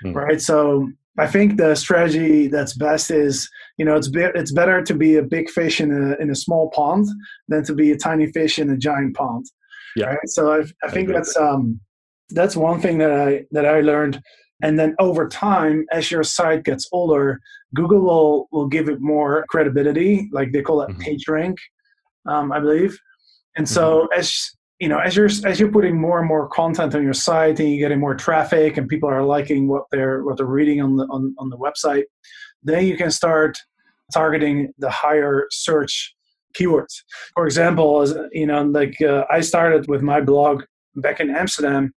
mm. 0.04 0.14
right? 0.14 0.40
So 0.40 0.88
i 1.18 1.26
think 1.26 1.56
the 1.56 1.74
strategy 1.74 2.46
that's 2.46 2.74
best 2.74 3.10
is 3.10 3.48
you 3.76 3.84
know 3.84 3.96
it's 3.96 4.08
be- 4.08 4.34
it's 4.34 4.52
better 4.52 4.82
to 4.82 4.94
be 4.94 5.16
a 5.16 5.22
big 5.22 5.48
fish 5.50 5.80
in 5.80 5.90
a 5.90 6.22
in 6.22 6.30
a 6.30 6.34
small 6.34 6.70
pond 6.70 7.06
than 7.48 7.62
to 7.64 7.74
be 7.74 7.90
a 7.92 7.96
tiny 7.96 8.26
fish 8.32 8.58
in 8.58 8.70
a 8.70 8.76
giant 8.76 9.14
pond 9.14 9.44
yeah. 9.96 10.06
right? 10.06 10.28
so 10.28 10.52
i, 10.52 10.62
I 10.86 10.90
think 10.90 11.08
that's 11.08 11.36
um 11.36 11.80
that's 12.30 12.56
one 12.56 12.80
thing 12.80 12.98
that 12.98 13.12
i 13.12 13.44
that 13.50 13.66
i 13.66 13.80
learned 13.80 14.22
and 14.62 14.78
then 14.78 14.94
over 14.98 15.28
time, 15.28 15.84
as 15.90 16.10
your 16.10 16.22
site 16.22 16.62
gets 16.64 16.88
older, 16.92 17.40
Google 17.74 18.00
will, 18.00 18.48
will 18.52 18.68
give 18.68 18.88
it 18.88 19.00
more 19.00 19.44
credibility, 19.48 20.28
like 20.32 20.52
they 20.52 20.62
call 20.62 20.82
it 20.82 20.90
mm-hmm. 20.90 21.00
page 21.00 21.26
rank, 21.28 21.58
um, 22.26 22.52
I 22.52 22.60
believe. 22.60 22.96
And 23.56 23.68
so 23.68 24.02
mm-hmm. 24.02 24.20
as 24.20 24.56
you 24.78 24.88
know, 24.88 24.98
as 24.98 25.14
you're 25.14 25.26
as 25.26 25.60
you're 25.60 25.70
putting 25.70 26.00
more 26.00 26.18
and 26.18 26.26
more 26.26 26.48
content 26.48 26.94
on 26.94 27.02
your 27.04 27.12
site 27.12 27.60
and 27.60 27.70
you're 27.70 27.88
getting 27.88 28.00
more 28.00 28.16
traffic 28.16 28.76
and 28.76 28.88
people 28.88 29.08
are 29.08 29.22
liking 29.22 29.68
what 29.68 29.84
they're 29.92 30.24
what 30.24 30.36
they're 30.36 30.46
reading 30.46 30.80
on 30.80 30.96
the 30.96 31.04
on, 31.04 31.34
on 31.38 31.50
the 31.50 31.58
website, 31.58 32.04
then 32.62 32.86
you 32.86 32.96
can 32.96 33.10
start 33.10 33.56
targeting 34.12 34.72
the 34.78 34.90
higher 34.90 35.46
search 35.50 36.14
keywords. 36.58 36.94
For 37.34 37.46
example, 37.46 38.02
as 38.02 38.16
you 38.32 38.46
know, 38.46 38.62
like 38.62 39.00
uh, 39.00 39.24
I 39.30 39.40
started 39.40 39.88
with 39.88 40.02
my 40.02 40.20
blog 40.20 40.64
back 40.96 41.20
in 41.20 41.30
Amsterdam 41.30 41.94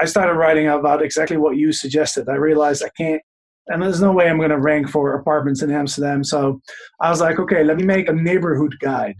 I 0.00 0.06
started 0.06 0.34
writing 0.34 0.68
about 0.68 1.02
exactly 1.02 1.36
what 1.36 1.56
you 1.56 1.72
suggested. 1.72 2.28
I 2.28 2.34
realized 2.34 2.82
I 2.82 2.90
can't, 2.96 3.22
and 3.68 3.82
there's 3.82 4.00
no 4.00 4.12
way 4.12 4.28
I'm 4.28 4.38
going 4.38 4.50
to 4.50 4.58
rank 4.58 4.88
for 4.88 5.14
apartments 5.14 5.62
in 5.62 5.70
Amsterdam. 5.70 6.24
So 6.24 6.60
I 7.00 7.10
was 7.10 7.20
like, 7.20 7.38
okay, 7.38 7.64
let 7.64 7.76
me 7.76 7.84
make 7.84 8.08
a 8.08 8.12
neighborhood 8.12 8.76
guide. 8.80 9.16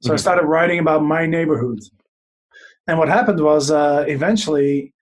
So 0.00 0.08
mm-hmm. 0.08 0.14
I 0.14 0.16
started 0.16 0.46
writing 0.46 0.80
about 0.80 1.04
my 1.04 1.26
neighborhood. 1.26 1.80
And 2.88 2.98
what 2.98 3.08
happened 3.08 3.40
was 3.40 3.70
uh, 3.70 4.04
eventually 4.08 4.92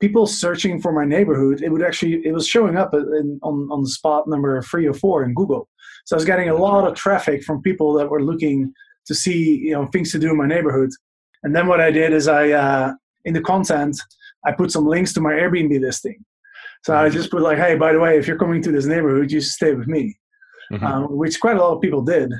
people 0.00 0.26
searching 0.26 0.80
for 0.80 0.92
my 0.92 1.04
neighborhood, 1.04 1.62
it 1.62 1.70
would 1.70 1.82
actually, 1.82 2.26
it 2.26 2.32
was 2.32 2.46
showing 2.46 2.76
up 2.76 2.92
in, 2.92 3.38
on, 3.42 3.68
on 3.70 3.82
the 3.82 3.88
spot 3.88 4.28
number 4.28 4.60
three 4.62 4.86
or 4.86 4.92
four 4.92 5.24
in 5.24 5.32
Google. 5.32 5.68
So 6.04 6.14
I 6.14 6.18
was 6.18 6.24
getting 6.24 6.50
a 6.50 6.54
lot 6.54 6.86
of 6.86 6.94
traffic 6.94 7.42
from 7.44 7.62
people 7.62 7.94
that 7.94 8.10
were 8.10 8.22
looking 8.22 8.72
to 9.06 9.14
see, 9.14 9.58
you 9.58 9.72
know, 9.72 9.86
things 9.86 10.12
to 10.12 10.18
do 10.18 10.30
in 10.30 10.36
my 10.36 10.46
neighborhood. 10.46 10.90
And 11.44 11.54
then 11.56 11.66
what 11.66 11.80
I 11.80 11.90
did 11.90 12.12
is 12.12 12.28
I, 12.28 12.50
uh, 12.50 12.92
in 13.24 13.34
the 13.34 13.40
content, 13.40 13.96
I 14.44 14.52
put 14.52 14.70
some 14.70 14.86
links 14.86 15.12
to 15.14 15.20
my 15.20 15.32
Airbnb 15.32 15.80
listing. 15.80 16.24
So 16.84 16.96
I 16.96 17.08
just 17.08 17.30
put 17.30 17.42
like, 17.42 17.58
hey, 17.58 17.76
by 17.76 17.92
the 17.92 18.00
way, 18.00 18.18
if 18.18 18.26
you're 18.26 18.38
coming 18.38 18.60
to 18.62 18.72
this 18.72 18.86
neighborhood, 18.86 19.30
you 19.30 19.40
should 19.40 19.50
stay 19.52 19.72
with 19.74 19.86
me, 19.86 20.18
Mhm. 20.72 20.82
um, 20.82 21.16
which 21.16 21.40
quite 21.40 21.56
a 21.56 21.60
lot 21.60 21.74
of 21.76 21.80
people 21.80 22.02
did 22.02 22.32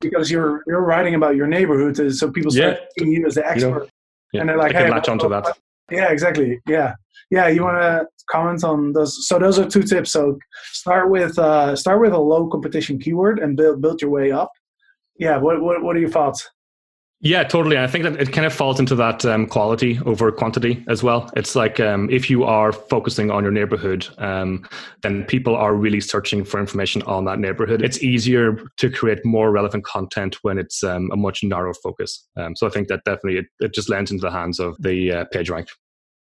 because 0.00 0.30
you're 0.30 0.62
you're 0.66 0.82
writing 0.84 1.14
about 1.14 1.34
your 1.36 1.46
neighborhood, 1.46 1.96
so 2.14 2.30
people 2.30 2.50
start 2.52 2.74
Yeah. 2.78 2.86
seeing 2.98 3.12
you 3.12 3.26
as 3.26 3.34
the 3.34 3.40
You 3.40 3.46
know, 3.46 3.50
expert. 3.52 3.88
Yeah, 4.32 4.40
And 4.40 4.48
they're 4.48 4.56
like, 4.58 4.70
I 4.74 4.78
can 4.78 4.86
hey, 4.86 4.90
latch 4.92 5.08
onto 5.08 5.28
that. 5.28 5.56
Yeah, 5.90 6.08
exactly. 6.10 6.60
Yeah, 6.68 6.94
yeah. 7.30 7.46
You 7.48 7.62
want 7.62 7.78
to 7.80 8.06
comment 8.30 8.64
on 8.64 8.92
those? 8.92 9.26
So 9.28 9.38
those 9.38 9.58
are 9.58 9.68
two 9.68 9.82
tips. 9.82 10.10
So 10.10 10.38
start 10.72 11.10
with 11.10 11.38
uh, 11.38 11.76
start 11.76 12.00
with 12.00 12.12
a 12.12 12.18
low 12.18 12.48
competition 12.48 12.98
keyword 12.98 13.38
and 13.38 13.56
build 13.56 13.80
build 13.82 14.00
your 14.02 14.10
way 14.10 14.30
up. 14.32 14.50
Yeah. 15.18 15.36
What 15.38 15.60
what 15.62 15.82
what 15.82 15.94
are 15.96 16.00
your 16.00 16.10
thoughts? 16.10 16.48
Yeah, 17.24 17.42
totally. 17.42 17.78
I 17.78 17.86
think 17.86 18.04
that 18.04 18.20
it 18.20 18.34
kind 18.34 18.46
of 18.46 18.52
falls 18.52 18.78
into 18.78 18.94
that 18.96 19.24
um, 19.24 19.46
quality 19.46 19.98
over 20.04 20.30
quantity 20.30 20.84
as 20.88 21.02
well. 21.02 21.30
It's 21.34 21.56
like 21.56 21.80
um, 21.80 22.10
if 22.10 22.28
you 22.28 22.44
are 22.44 22.70
focusing 22.70 23.30
on 23.30 23.42
your 23.42 23.50
neighborhood, 23.50 24.06
um, 24.18 24.68
then 25.02 25.24
people 25.24 25.56
are 25.56 25.74
really 25.74 26.02
searching 26.02 26.44
for 26.44 26.60
information 26.60 27.00
on 27.04 27.24
that 27.24 27.38
neighborhood. 27.38 27.80
It's 27.80 28.02
easier 28.02 28.58
to 28.76 28.90
create 28.90 29.24
more 29.24 29.50
relevant 29.50 29.86
content 29.86 30.36
when 30.42 30.58
it's 30.58 30.84
um, 30.84 31.08
a 31.14 31.16
much 31.16 31.42
narrow 31.42 31.72
focus. 31.72 32.28
Um, 32.36 32.54
so 32.54 32.66
I 32.66 32.70
think 32.70 32.88
that 32.88 33.04
definitely 33.04 33.38
it, 33.38 33.46
it 33.58 33.72
just 33.72 33.88
lends 33.88 34.10
into 34.10 34.20
the 34.20 34.30
hands 34.30 34.60
of 34.60 34.76
the 34.78 35.10
uh, 35.10 35.24
page 35.32 35.48
rank. 35.48 35.68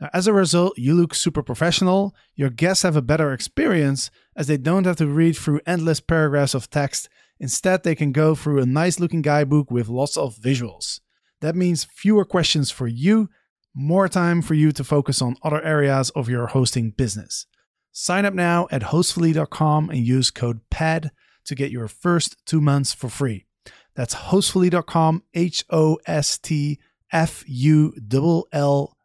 Now, 0.00 0.10
as 0.12 0.26
a 0.26 0.32
result, 0.32 0.78
you 0.78 0.94
look 0.94 1.14
super 1.14 1.42
professional, 1.42 2.14
your 2.36 2.50
guests 2.50 2.84
have 2.84 2.96
a 2.96 3.02
better 3.02 3.32
experience 3.32 4.10
as 4.36 4.46
they 4.46 4.56
don't 4.56 4.86
have 4.86 4.96
to 4.96 5.06
read 5.06 5.36
through 5.36 5.60
endless 5.66 6.00
paragraphs 6.00 6.54
of 6.54 6.70
text. 6.70 7.08
Instead, 7.40 7.82
they 7.82 7.94
can 7.94 8.12
go 8.12 8.34
through 8.34 8.62
a 8.62 8.66
nice 8.66 9.00
looking 9.00 9.22
guidebook 9.22 9.70
with 9.70 9.88
lots 9.88 10.16
of 10.16 10.36
visuals. 10.36 11.00
That 11.40 11.56
means 11.56 11.84
fewer 11.84 12.24
questions 12.24 12.70
for 12.70 12.86
you, 12.86 13.28
more 13.74 14.08
time 14.08 14.42
for 14.42 14.54
you 14.54 14.72
to 14.72 14.84
focus 14.84 15.20
on 15.20 15.36
other 15.42 15.62
areas 15.62 16.10
of 16.10 16.28
your 16.28 16.48
hosting 16.48 16.90
business. 16.90 17.46
Sign 17.92 18.24
up 18.24 18.34
now 18.34 18.68
at 18.70 18.82
hostfully.com 18.82 19.90
and 19.90 20.06
use 20.06 20.30
code 20.30 20.60
PAD 20.70 21.10
to 21.44 21.54
get 21.54 21.70
your 21.70 21.88
first 21.88 22.36
two 22.46 22.60
months 22.60 22.92
for 22.92 23.08
free. 23.08 23.46
That's 23.94 24.14
hostfully.com, 24.14 25.24
H 25.34 25.64
O 25.70 25.98
S 26.06 26.38
T 26.38 26.78
F 27.10 27.42
U 27.46 27.94
L 28.12 28.46
L 28.52 28.96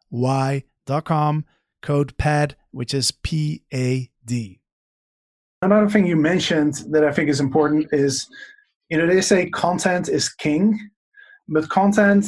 Y.com, 0.88 1.44
code 1.82 2.16
PAD, 2.18 2.56
which 2.70 2.94
is 2.94 3.10
P 3.10 3.62
A 3.72 4.10
D. 4.24 4.60
Another 5.62 5.88
thing 5.88 6.06
you 6.06 6.16
mentioned 6.16 6.74
that 6.90 7.04
I 7.04 7.12
think 7.12 7.30
is 7.30 7.40
important 7.40 7.88
is, 7.92 8.28
you 8.90 8.98
know, 8.98 9.06
they 9.06 9.20
say 9.20 9.48
content 9.50 10.08
is 10.08 10.28
king, 10.28 10.78
but 11.48 11.68
content 11.68 12.26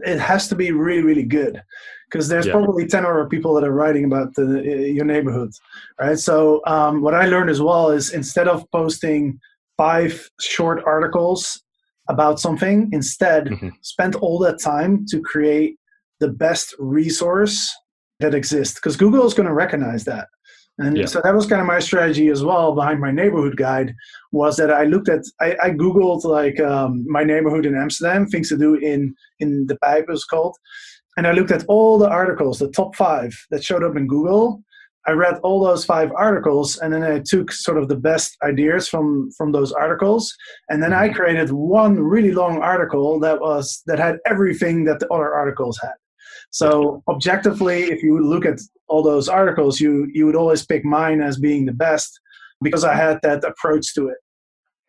it 0.00 0.18
has 0.18 0.48
to 0.48 0.56
be 0.56 0.72
really 0.72 1.02
really 1.02 1.22
good 1.22 1.62
because 2.10 2.28
there's 2.28 2.46
Yeah. 2.46 2.52
probably 2.54 2.84
10 2.84 3.06
other 3.06 3.26
people 3.26 3.54
that 3.54 3.62
are 3.62 3.72
writing 3.72 4.04
about 4.06 4.34
the, 4.34 4.60
your 4.92 5.04
neighborhood 5.04 5.52
right 6.00 6.18
so 6.18 6.62
um, 6.66 7.00
what 7.00 7.14
i 7.14 7.26
learned 7.26 7.48
as 7.48 7.62
well 7.62 7.90
is 7.90 8.12
instead 8.12 8.48
of 8.48 8.68
posting 8.72 9.38
five 9.76 10.28
short 10.40 10.82
articles 10.84 11.62
about 12.08 12.40
something 12.40 12.88
instead 12.92 13.46
Mhm. 13.46 13.70
spend 13.82 14.16
all 14.16 14.40
that 14.40 14.58
time 14.58 15.06
to 15.10 15.20
create 15.20 15.78
the 16.18 16.28
best 16.28 16.74
resource 16.80 17.72
that 18.20 18.34
exists 18.34 18.74
because 18.74 18.96
google 18.96 19.26
is 19.26 19.34
going 19.34 19.48
to 19.48 19.54
recognize 19.54 20.04
that 20.04 20.28
and 20.78 20.96
Yeah. 20.96 21.06
so 21.06 21.20
that 21.22 21.34
was 21.34 21.46
kind 21.46 21.60
of 21.60 21.66
my 21.66 21.78
strategy 21.78 22.28
as 22.28 22.42
well 22.42 22.74
behind 22.74 23.00
my 23.00 23.12
neighborhood 23.12 23.56
guide 23.56 23.94
was 24.32 24.56
that 24.56 24.72
I 24.72 24.84
looked 24.84 25.08
at 25.08 25.22
I, 25.40 25.56
I 25.62 25.70
googled 25.70 26.24
like 26.24 26.58
um, 26.60 27.04
my 27.08 27.22
neighborhood 27.22 27.66
in 27.66 27.76
Amsterdam, 27.76 28.26
things 28.26 28.48
to 28.48 28.56
do 28.56 28.74
in 28.74 29.14
in 29.38 29.66
De 29.66 29.76
Pijp 29.84 30.10
is 30.10 30.24
called, 30.24 30.56
and 31.16 31.26
I 31.26 31.32
looked 31.32 31.52
at 31.52 31.64
all 31.68 31.98
the 31.98 32.08
articles, 32.08 32.58
the 32.58 32.70
top 32.70 32.96
five 32.96 33.32
that 33.50 33.62
showed 33.64 33.84
up 33.84 33.96
in 33.96 34.06
Google. 34.08 34.62
I 35.06 35.12
read 35.12 35.38
all 35.42 35.62
those 35.62 35.84
five 35.84 36.10
articles, 36.16 36.78
and 36.78 36.92
then 36.92 37.02
I 37.04 37.20
took 37.24 37.52
sort 37.52 37.76
of 37.78 37.88
the 37.88 37.96
best 38.10 38.36
ideas 38.42 38.88
from 38.88 39.30
from 39.38 39.52
those 39.52 39.70
articles, 39.70 40.34
and 40.70 40.82
then 40.82 40.92
I 40.92 41.10
created 41.10 41.52
one 41.52 42.00
really 42.00 42.32
long 42.32 42.62
article 42.62 43.20
that 43.20 43.38
was 43.40 43.82
that 43.86 43.98
had 44.00 44.18
everything 44.26 44.84
that 44.86 44.98
the 44.98 45.08
other 45.12 45.32
articles 45.32 45.78
had. 45.80 45.94
So 46.54 47.02
objectively, 47.08 47.82
if 47.94 48.00
you 48.04 48.20
look 48.24 48.46
at 48.46 48.60
all 48.86 49.02
those 49.02 49.28
articles, 49.28 49.80
you 49.80 50.08
you 50.12 50.24
would 50.26 50.36
always 50.36 50.64
pick 50.64 50.84
mine 50.84 51.20
as 51.20 51.36
being 51.36 51.66
the 51.66 51.72
best 51.72 52.20
because 52.62 52.84
I 52.84 52.94
had 52.94 53.18
that 53.22 53.42
approach 53.42 53.92
to 53.94 54.08
it. 54.08 54.18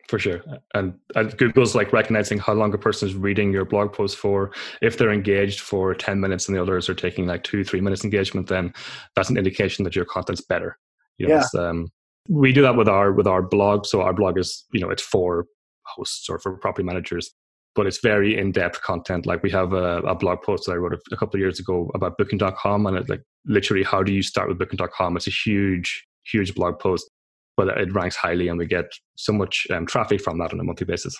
For 0.08 0.20
sure. 0.20 0.40
And, 0.74 0.94
and 1.16 1.36
Google's 1.36 1.74
like 1.74 1.92
recognizing 1.92 2.38
how 2.38 2.52
long 2.52 2.72
a 2.72 2.78
person 2.78 3.08
is 3.08 3.16
reading 3.16 3.52
your 3.52 3.64
blog 3.64 3.92
post 3.92 4.16
for. 4.16 4.52
If 4.80 4.96
they're 4.96 5.10
engaged 5.12 5.58
for 5.58 5.92
10 5.92 6.20
minutes 6.20 6.46
and 6.46 6.56
the 6.56 6.62
others 6.62 6.88
are 6.88 6.94
taking 6.94 7.26
like 7.26 7.42
two, 7.42 7.64
three 7.64 7.80
minutes 7.80 8.04
engagement, 8.04 8.46
then 8.46 8.72
that's 9.16 9.30
an 9.30 9.36
indication 9.36 9.82
that 9.82 9.96
your 9.96 10.04
content's 10.04 10.42
better. 10.42 10.78
You 11.18 11.26
know, 11.26 11.42
Yeah. 11.52 11.60
um, 11.60 11.88
we 12.28 12.52
do 12.52 12.62
that 12.62 12.76
with 12.76 12.88
our 12.88 13.10
with 13.12 13.26
our 13.26 13.42
blog. 13.42 13.86
So 13.86 14.02
our 14.02 14.12
blog 14.12 14.38
is, 14.38 14.64
you 14.72 14.80
know, 14.80 14.90
it's 14.90 15.02
for 15.02 15.46
hosts 15.82 16.28
or 16.28 16.38
for 16.38 16.56
property 16.58 16.84
managers, 16.84 17.34
but 17.76 17.86
it's 17.86 18.00
very 18.02 18.36
in-depth 18.36 18.82
content. 18.82 19.26
Like 19.26 19.42
we 19.42 19.50
have 19.50 19.72
a, 19.72 19.98
a 19.98 20.14
blog 20.14 20.42
post 20.42 20.66
that 20.66 20.72
I 20.72 20.76
wrote 20.76 20.94
a, 20.94 20.98
a 21.12 21.16
couple 21.16 21.36
of 21.36 21.40
years 21.40 21.60
ago 21.60 21.90
about 21.94 22.18
booking.com 22.18 22.86
and 22.86 22.96
it 22.96 23.08
like 23.08 23.22
literally 23.44 23.84
how 23.84 24.02
do 24.02 24.12
you 24.12 24.22
start 24.22 24.48
with 24.48 24.58
booking.com? 24.58 25.16
It's 25.16 25.28
a 25.28 25.30
huge, 25.30 26.06
huge 26.24 26.54
blog 26.54 26.78
post 26.80 27.08
but 27.56 27.68
it 27.78 27.92
ranks 27.92 28.16
highly 28.16 28.48
and 28.48 28.58
we 28.58 28.66
get 28.66 28.86
so 29.16 29.32
much 29.32 29.66
um, 29.70 29.86
traffic 29.86 30.20
from 30.20 30.38
that 30.38 30.52
on 30.52 30.60
a 30.60 30.64
monthly 30.64 30.84
basis. 30.84 31.16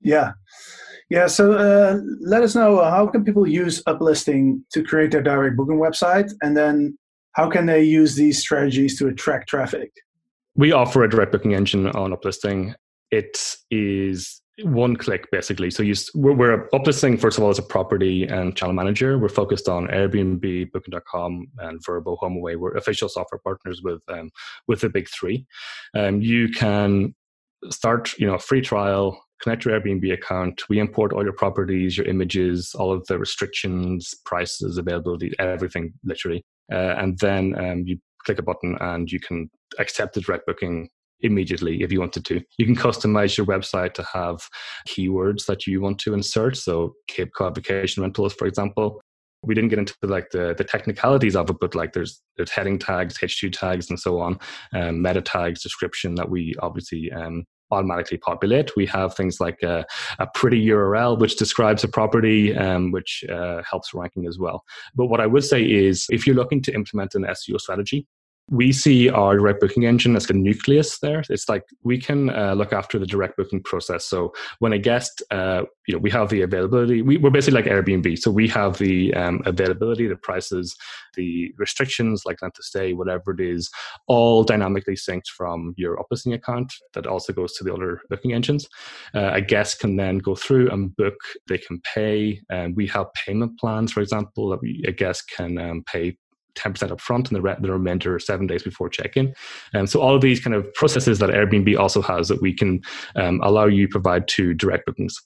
Yeah, 0.00 0.32
yeah. 1.10 1.26
So 1.26 1.52
uh, 1.52 1.98
let 2.20 2.42
us 2.42 2.54
know 2.54 2.78
uh, 2.78 2.90
how 2.90 3.06
can 3.06 3.24
people 3.24 3.46
use 3.46 3.82
uplisting 3.84 4.60
to 4.72 4.82
create 4.82 5.12
their 5.12 5.22
direct 5.22 5.56
booking 5.56 5.78
website, 5.78 6.32
and 6.42 6.56
then 6.56 6.98
how 7.32 7.48
can 7.48 7.66
they 7.66 7.82
use 7.82 8.16
these 8.16 8.40
strategies 8.40 8.98
to 8.98 9.08
attract 9.08 9.48
traffic? 9.48 9.92
We 10.54 10.72
offer 10.72 11.02
a 11.02 11.08
direct 11.08 11.32
booking 11.32 11.54
engine 11.54 11.86
on 11.88 12.12
uplisting. 12.12 12.74
It 13.10 13.56
is 13.70 14.41
one 14.60 14.96
click 14.96 15.30
basically. 15.30 15.70
So 15.70 15.82
you, 15.82 15.94
we're, 16.14 16.34
we're 16.34 16.68
uplisting 16.70 17.18
first 17.18 17.38
of 17.38 17.44
all 17.44 17.50
as 17.50 17.58
a 17.58 17.62
property 17.62 18.24
and 18.24 18.54
channel 18.56 18.74
manager. 18.74 19.18
We're 19.18 19.28
focused 19.28 19.68
on 19.68 19.88
Airbnb, 19.88 20.72
Booking.com, 20.72 21.46
and 21.58 21.84
Vrbo 21.84 22.18
HomeAway. 22.18 22.56
We're 22.56 22.76
official 22.76 23.08
software 23.08 23.40
partners 23.42 23.80
with 23.82 24.02
um, 24.08 24.30
with 24.68 24.80
the 24.80 24.90
big 24.90 25.08
three. 25.08 25.46
Um, 25.96 26.20
you 26.20 26.48
can 26.50 27.14
start, 27.70 28.16
you 28.18 28.26
know, 28.26 28.34
a 28.34 28.38
free 28.38 28.60
trial. 28.60 29.22
Connect 29.42 29.64
your 29.64 29.80
Airbnb 29.80 30.12
account. 30.12 30.62
We 30.68 30.78
import 30.78 31.12
all 31.12 31.24
your 31.24 31.32
properties, 31.32 31.96
your 31.96 32.06
images, 32.06 32.74
all 32.76 32.92
of 32.92 33.04
the 33.06 33.18
restrictions, 33.18 34.14
prices, 34.24 34.78
availability, 34.78 35.32
everything 35.38 35.94
literally. 36.04 36.44
Uh, 36.72 36.94
and 36.98 37.18
then 37.18 37.58
um, 37.58 37.82
you 37.84 37.98
click 38.24 38.38
a 38.38 38.42
button 38.42 38.76
and 38.80 39.10
you 39.10 39.18
can 39.18 39.50
accept 39.80 40.14
the 40.14 40.20
direct 40.20 40.46
booking 40.46 40.88
immediately 41.22 41.82
if 41.82 41.92
you 41.92 42.00
wanted 42.00 42.24
to. 42.26 42.42
You 42.58 42.66
can 42.66 42.76
customize 42.76 43.36
your 43.36 43.46
website 43.46 43.94
to 43.94 44.06
have 44.12 44.48
keywords 44.88 45.46
that 45.46 45.66
you 45.66 45.80
want 45.80 45.98
to 46.00 46.14
insert. 46.14 46.56
So 46.56 46.94
Cape 47.08 47.32
Cod 47.34 47.54
vacation 47.54 48.02
rentals, 48.02 48.34
for 48.34 48.46
example. 48.46 49.00
We 49.44 49.56
didn't 49.56 49.70
get 49.70 49.80
into 49.80 49.96
like 50.02 50.30
the, 50.30 50.54
the 50.56 50.62
technicalities 50.62 51.34
of 51.34 51.50
it, 51.50 51.56
but 51.60 51.74
like 51.74 51.94
there's 51.94 52.22
there's 52.36 52.52
heading 52.52 52.78
tags, 52.78 53.18
H2 53.18 53.52
tags, 53.52 53.90
and 53.90 53.98
so 53.98 54.20
on, 54.20 54.38
um, 54.72 55.02
meta 55.02 55.20
tags, 55.20 55.62
description 55.62 56.14
that 56.14 56.30
we 56.30 56.54
obviously 56.60 57.10
um, 57.10 57.44
automatically 57.72 58.18
populate. 58.18 58.76
We 58.76 58.86
have 58.86 59.16
things 59.16 59.40
like 59.40 59.62
a, 59.62 59.84
a 60.20 60.28
pretty 60.34 60.64
URL 60.66 61.18
which 61.18 61.36
describes 61.36 61.82
a 61.82 61.88
property, 61.88 62.54
um, 62.54 62.92
which 62.92 63.24
uh, 63.28 63.62
helps 63.68 63.92
ranking 63.94 64.26
as 64.26 64.38
well. 64.38 64.62
But 64.94 65.06
what 65.06 65.20
I 65.20 65.26
would 65.26 65.44
say 65.44 65.64
is, 65.64 66.06
if 66.10 66.26
you're 66.26 66.36
looking 66.36 66.62
to 66.62 66.74
implement 66.74 67.14
an 67.14 67.24
SEO 67.24 67.60
strategy, 67.60 68.06
we 68.52 68.70
see 68.70 69.08
our 69.08 69.38
direct 69.38 69.60
booking 69.60 69.86
engine 69.86 70.14
as 70.14 70.26
the 70.26 70.34
nucleus 70.34 70.98
there. 70.98 71.24
It's 71.30 71.48
like 71.48 71.64
we 71.84 71.98
can 71.98 72.28
uh, 72.28 72.52
look 72.52 72.74
after 72.74 72.98
the 72.98 73.06
direct 73.06 73.38
booking 73.38 73.62
process. 73.62 74.04
So 74.04 74.34
when 74.58 74.74
a 74.74 74.78
guest, 74.78 75.22
uh, 75.30 75.62
you 75.86 75.94
know, 75.94 75.98
we 75.98 76.10
have 76.10 76.28
the 76.28 76.42
availability. 76.42 77.00
We, 77.00 77.16
we're 77.16 77.30
basically 77.30 77.62
like 77.62 77.70
Airbnb. 77.70 78.18
So 78.18 78.30
we 78.30 78.46
have 78.48 78.76
the 78.76 79.14
um, 79.14 79.40
availability, 79.46 80.06
the 80.06 80.16
prices, 80.16 80.76
the 81.14 81.50
restrictions, 81.56 82.24
like 82.26 82.42
length 82.42 82.58
of 82.58 82.64
stay, 82.66 82.92
whatever 82.92 83.32
it 83.32 83.40
is, 83.40 83.70
all 84.06 84.44
dynamically 84.44 84.96
synced 84.96 85.28
from 85.34 85.72
your 85.78 85.96
uplisting 85.96 86.34
account. 86.34 86.70
That 86.92 87.06
also 87.06 87.32
goes 87.32 87.54
to 87.54 87.64
the 87.64 87.72
other 87.72 88.02
booking 88.10 88.34
engines. 88.34 88.68
Uh, 89.14 89.30
a 89.32 89.40
guest 89.40 89.80
can 89.80 89.96
then 89.96 90.18
go 90.18 90.34
through 90.34 90.70
and 90.70 90.94
book. 90.94 91.16
They 91.48 91.58
can 91.58 91.80
pay. 91.94 92.42
And 92.50 92.76
we 92.76 92.86
have 92.88 93.06
payment 93.14 93.58
plans, 93.58 93.92
for 93.92 94.02
example, 94.02 94.50
that 94.50 94.60
we, 94.60 94.84
a 94.86 94.92
guest 94.92 95.32
can 95.34 95.56
um, 95.56 95.84
pay 95.86 96.18
10% 96.56 96.90
up 96.90 97.00
front 97.00 97.30
and 97.30 97.42
the, 97.42 97.56
the 97.60 97.72
remainder 97.72 98.18
seven 98.18 98.46
days 98.46 98.62
before 98.62 98.88
check-in. 98.88 99.34
And 99.72 99.88
so 99.88 100.00
all 100.00 100.14
of 100.14 100.22
these 100.22 100.40
kind 100.40 100.54
of 100.54 100.72
processes 100.74 101.18
that 101.18 101.30
Airbnb 101.30 101.78
also 101.78 102.02
has 102.02 102.28
that 102.28 102.42
we 102.42 102.52
can 102.52 102.80
um, 103.16 103.40
allow 103.42 103.66
you 103.66 103.88
provide 103.88 104.28
to 104.28 104.54
direct 104.54 104.86
bookings. 104.86 105.16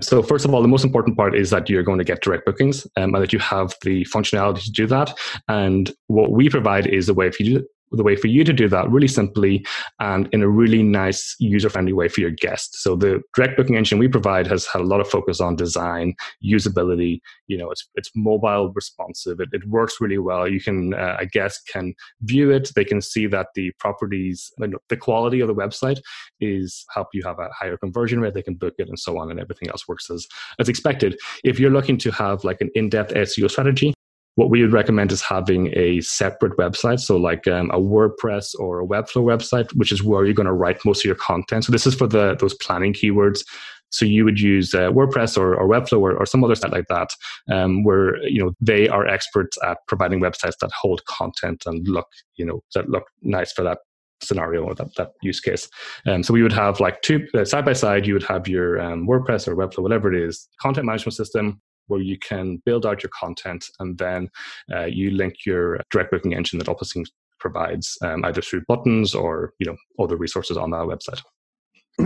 So 0.00 0.22
first 0.22 0.44
of 0.44 0.52
all, 0.52 0.60
the 0.60 0.68
most 0.68 0.84
important 0.84 1.16
part 1.16 1.34
is 1.34 1.48
that 1.50 1.70
you're 1.70 1.82
going 1.82 1.98
to 1.98 2.04
get 2.04 2.22
direct 2.22 2.44
bookings 2.44 2.86
um, 2.96 3.14
and 3.14 3.22
that 3.22 3.32
you 3.32 3.38
have 3.38 3.74
the 3.82 4.04
functionality 4.04 4.62
to 4.64 4.70
do 4.70 4.86
that. 4.88 5.16
And 5.48 5.90
what 6.08 6.32
we 6.32 6.50
provide 6.50 6.86
is 6.86 7.08
a 7.08 7.14
way 7.14 7.30
for 7.30 7.42
you 7.42 7.66
the 7.92 8.02
way 8.02 8.16
for 8.16 8.26
you 8.26 8.44
to 8.44 8.52
do 8.52 8.68
that 8.68 8.90
really 8.90 9.08
simply 9.08 9.64
and 10.00 10.28
in 10.32 10.42
a 10.42 10.48
really 10.48 10.82
nice 10.82 11.36
user 11.38 11.68
friendly 11.68 11.92
way 11.92 12.08
for 12.08 12.20
your 12.20 12.30
guests. 12.30 12.82
So 12.82 12.96
the 12.96 13.22
direct 13.34 13.56
booking 13.56 13.76
engine 13.76 13.98
we 13.98 14.08
provide 14.08 14.46
has 14.48 14.66
had 14.66 14.82
a 14.82 14.84
lot 14.84 15.00
of 15.00 15.08
focus 15.08 15.40
on 15.40 15.56
design, 15.56 16.14
usability. 16.44 17.20
You 17.46 17.58
know, 17.58 17.70
it's 17.70 17.88
it's 17.94 18.10
mobile 18.14 18.72
responsive. 18.74 19.40
It, 19.40 19.48
it 19.52 19.68
works 19.68 20.00
really 20.00 20.18
well. 20.18 20.48
You 20.48 20.60
can 20.60 20.94
uh, 20.94 21.16
a 21.20 21.26
guest 21.26 21.60
can 21.72 21.94
view 22.22 22.50
it. 22.50 22.70
They 22.74 22.84
can 22.84 23.00
see 23.00 23.26
that 23.28 23.48
the 23.54 23.72
properties, 23.78 24.50
the 24.88 24.96
quality 24.96 25.40
of 25.40 25.48
the 25.48 25.54
website 25.54 26.00
is 26.40 26.84
help 26.92 27.08
you 27.12 27.22
have 27.24 27.38
a 27.38 27.48
higher 27.58 27.76
conversion 27.76 28.20
rate. 28.20 28.34
They 28.34 28.42
can 28.42 28.54
book 28.54 28.74
it 28.78 28.88
and 28.88 28.98
so 28.98 29.18
on, 29.18 29.30
and 29.30 29.40
everything 29.40 29.68
else 29.68 29.86
works 29.88 30.10
as 30.10 30.26
as 30.58 30.68
expected. 30.68 31.18
If 31.44 31.60
you're 31.60 31.70
looking 31.70 31.98
to 31.98 32.10
have 32.12 32.44
like 32.44 32.60
an 32.60 32.70
in 32.74 32.88
depth 32.88 33.14
SEO 33.14 33.50
strategy, 33.50 33.94
what 34.36 34.50
we 34.50 34.62
would 34.62 34.72
recommend 34.72 35.10
is 35.12 35.22
having 35.22 35.72
a 35.76 36.00
separate 36.02 36.56
website. 36.56 37.00
So 37.00 37.16
like 37.16 37.48
um, 37.48 37.70
a 37.70 37.80
wordpress 37.80 38.54
or 38.58 38.80
a 38.80 38.86
webflow 38.86 39.24
website 39.24 39.74
which 39.74 39.90
is 39.90 40.02
where 40.02 40.24
you're 40.24 40.34
going 40.34 40.46
to 40.46 40.52
write 40.52 40.84
most 40.84 41.00
of 41.00 41.04
your 41.06 41.16
content. 41.16 41.64
So 41.64 41.72
this 41.72 41.86
is 41.86 41.94
for 41.94 42.06
the 42.06 42.36
those 42.38 42.54
planning 42.54 42.92
keywords. 42.92 43.44
So 43.90 44.04
you 44.04 44.24
would 44.24 44.40
use 44.40 44.74
uh, 44.74 44.90
wordpress 44.90 45.38
or, 45.38 45.54
or 45.54 45.68
webflow 45.68 46.00
or, 46.00 46.16
or, 46.16 46.26
some 46.26 46.42
other 46.42 46.56
site 46.56 46.72
like 46.72 46.88
that 46.88 47.10
um, 47.50 47.84
where 47.84 48.20
you 48.24 48.42
know 48.42 48.52
they 48.60 48.88
are 48.88 49.06
experts 49.06 49.56
at 49.64 49.78
providing 49.86 50.20
websites 50.20 50.58
that 50.60 50.72
hold 50.72 51.04
content 51.06 51.62
and 51.66 51.86
look 51.88 52.08
you 52.34 52.44
know 52.44 52.62
that 52.74 52.90
look 52.90 53.04
nice 53.22 53.52
for 53.52 53.62
that 53.62 53.78
scenario 54.20 54.64
or 54.64 54.74
that, 54.74 54.94
that 54.96 55.12
use 55.22 55.40
case. 55.40 55.68
Um, 56.06 56.22
so 56.22 56.34
we 56.34 56.42
would 56.42 56.52
have 56.52 56.80
like 56.80 57.00
two 57.02 57.26
uh, 57.34 57.44
side 57.44 57.64
by 57.64 57.74
side, 57.74 58.06
you 58.06 58.14
would 58.14 58.22
have 58.24 58.48
your 58.48 58.80
um, 58.80 59.06
WordPress 59.06 59.46
or 59.46 59.54
Webflow, 59.54 59.82
whatever 59.82 60.12
it 60.12 60.20
is, 60.20 60.48
content 60.60 60.86
management 60.86 61.14
system 61.14 61.60
where 61.88 62.00
you 62.00 62.18
can 62.18 62.62
build 62.64 62.86
out 62.86 63.02
your 63.02 63.10
content 63.18 63.64
and 63.80 63.96
then 63.98 64.28
uh, 64.74 64.84
you 64.84 65.10
link 65.10 65.44
your 65.44 65.80
direct 65.90 66.10
booking 66.10 66.34
engine 66.34 66.58
that 66.58 66.68
Uplisting 66.68 67.06
provides 67.38 67.96
um, 68.02 68.24
either 68.24 68.40
through 68.40 68.62
buttons 68.66 69.14
or 69.14 69.52
you 69.58 69.66
know 69.66 69.76
other 70.02 70.16
resources 70.16 70.56
on 70.56 70.70
that 70.70 70.86
website. 70.86 71.22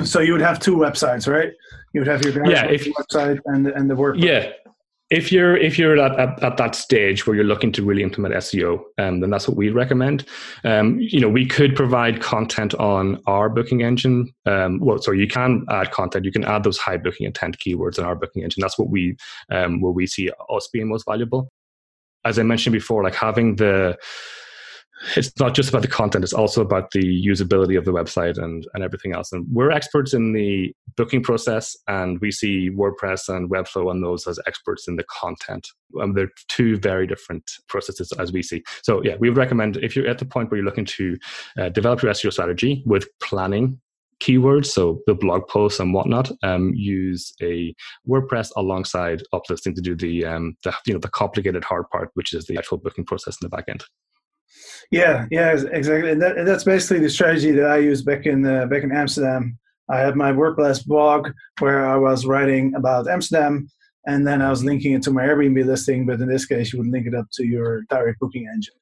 So 0.04 0.20
you 0.20 0.32
would 0.32 0.40
have 0.40 0.60
two 0.60 0.76
websites, 0.76 1.26
right? 1.26 1.52
You 1.92 2.00
would 2.00 2.08
have 2.08 2.24
your 2.24 2.48
yeah, 2.48 2.66
if, 2.66 2.84
website 2.86 3.40
and 3.46 3.66
and 3.66 3.90
the 3.90 3.94
WordPress. 3.94 4.22
Yeah, 4.24 4.52
if 5.10 5.32
you're 5.32 5.56
if 5.56 5.76
you're 5.76 5.98
at, 5.98 6.18
at, 6.18 6.42
at, 6.42 6.56
that 6.56 6.74
stage 6.76 7.26
where 7.26 7.34
you're 7.34 7.44
looking 7.44 7.72
to 7.72 7.84
really 7.84 8.02
implement 8.02 8.34
SEO, 8.36 8.80
um, 8.98 9.20
then 9.20 9.30
that's 9.30 9.48
what 9.48 9.56
we 9.56 9.70
recommend. 9.70 10.24
Um, 10.64 10.98
you 11.00 11.20
know, 11.20 11.28
we 11.28 11.44
could 11.44 11.74
provide 11.74 12.20
content 12.20 12.74
on 12.74 13.20
our 13.26 13.48
booking 13.48 13.82
engine. 13.82 14.32
Um, 14.46 14.78
well, 14.78 14.98
so 14.98 15.10
you 15.10 15.26
can 15.26 15.66
add 15.68 15.90
content. 15.90 16.24
You 16.24 16.32
can 16.32 16.44
add 16.44 16.62
those 16.62 16.78
high 16.78 16.96
booking 16.96 17.26
intent 17.26 17.58
keywords 17.58 17.98
in 17.98 18.04
our 18.04 18.14
booking 18.14 18.44
engine. 18.44 18.60
That's 18.60 18.78
what 18.78 18.88
we 18.88 19.16
um, 19.50 19.80
where 19.80 19.92
we 19.92 20.06
see 20.06 20.30
us 20.48 20.68
being 20.72 20.88
most 20.88 21.06
valuable. 21.06 21.50
As 22.24 22.38
I 22.38 22.44
mentioned 22.44 22.74
before, 22.74 23.02
like 23.02 23.14
having 23.14 23.56
the 23.56 23.98
it's 25.16 25.32
not 25.38 25.54
just 25.54 25.68
about 25.68 25.82
the 25.82 25.88
content 25.88 26.24
it's 26.24 26.32
also 26.32 26.60
about 26.60 26.90
the 26.92 27.26
usability 27.26 27.76
of 27.76 27.84
the 27.84 27.92
website 27.92 28.36
and, 28.42 28.66
and 28.74 28.84
everything 28.84 29.14
else. 29.14 29.32
And 29.32 29.46
we're 29.50 29.70
experts 29.70 30.12
in 30.12 30.32
the 30.32 30.74
booking 30.96 31.22
process 31.22 31.76
and 31.88 32.18
we 32.20 32.30
see 32.30 32.70
wordpress 32.70 33.28
and 33.28 33.50
webflow 33.50 33.90
and 33.90 34.02
those 34.02 34.26
as 34.26 34.38
experts 34.46 34.88
in 34.88 34.96
the 34.96 35.04
content. 35.04 35.66
And 35.94 36.14
they're 36.14 36.30
two 36.48 36.76
very 36.78 37.06
different 37.06 37.50
processes 37.68 38.12
as 38.18 38.32
we 38.32 38.42
see. 38.42 38.62
So 38.82 39.02
yeah 39.04 39.16
we 39.18 39.28
would 39.28 39.38
recommend 39.38 39.76
if 39.78 39.96
you're 39.96 40.08
at 40.08 40.18
the 40.18 40.26
point 40.26 40.50
where 40.50 40.58
you're 40.58 40.66
looking 40.66 40.84
to 40.86 41.18
uh, 41.58 41.68
develop 41.70 42.02
your 42.02 42.12
seo 42.12 42.32
strategy 42.32 42.82
with 42.86 43.08
planning 43.20 43.80
keywords, 44.20 44.66
so 44.66 45.00
the 45.06 45.14
blog 45.14 45.48
posts 45.48 45.80
and 45.80 45.94
whatnot, 45.94 46.30
um, 46.42 46.72
use 46.74 47.32
a 47.42 47.74
WordPress 48.06 48.50
alongside 48.56 49.22
uplisting 49.34 49.74
to 49.74 49.80
do 49.80 49.96
the, 49.96 50.24
um, 50.26 50.56
the 50.62 50.74
you 50.86 50.92
know 50.92 51.00
the 51.00 51.08
complicated 51.08 51.64
hard 51.64 51.88
part, 51.90 52.10
which 52.14 52.34
is 52.34 52.44
the 52.46 52.56
actual 52.56 52.78
booking 52.78 53.04
process 53.04 53.36
in 53.40 53.46
the 53.46 53.48
back 53.48 53.64
end. 53.68 53.82
Yeah, 54.90 55.26
yeah, 55.30 55.52
exactly. 55.52 56.10
And, 56.10 56.20
that, 56.22 56.36
and 56.36 56.46
that's 56.46 56.64
basically 56.64 56.98
the 57.00 57.10
strategy 57.10 57.52
that 57.52 57.70
I 57.70 57.78
used 57.78 58.04
back 58.04 58.26
in 58.26 58.44
uh, 58.44 58.66
back 58.66 58.82
in 58.82 58.92
Amsterdam. 58.92 59.58
I 59.88 59.98
had 59.98 60.16
my 60.16 60.32
WordPress 60.32 60.86
blog 60.86 61.30
where 61.58 61.86
I 61.86 61.96
was 61.96 62.26
writing 62.26 62.74
about 62.74 63.08
Amsterdam, 63.08 63.68
and 64.06 64.26
then 64.26 64.42
I 64.42 64.50
was 64.50 64.64
linking 64.64 64.92
it 64.92 65.02
to 65.02 65.10
my 65.10 65.22
Airbnb 65.22 65.64
listing. 65.64 66.06
But 66.06 66.20
in 66.20 66.28
this 66.28 66.46
case, 66.46 66.72
you 66.72 66.78
would 66.80 66.88
link 66.88 67.06
it 67.06 67.14
up 67.14 67.26
to 67.34 67.44
your 67.44 67.82
direct 67.82 68.20
booking 68.20 68.48
engine. 68.52 68.74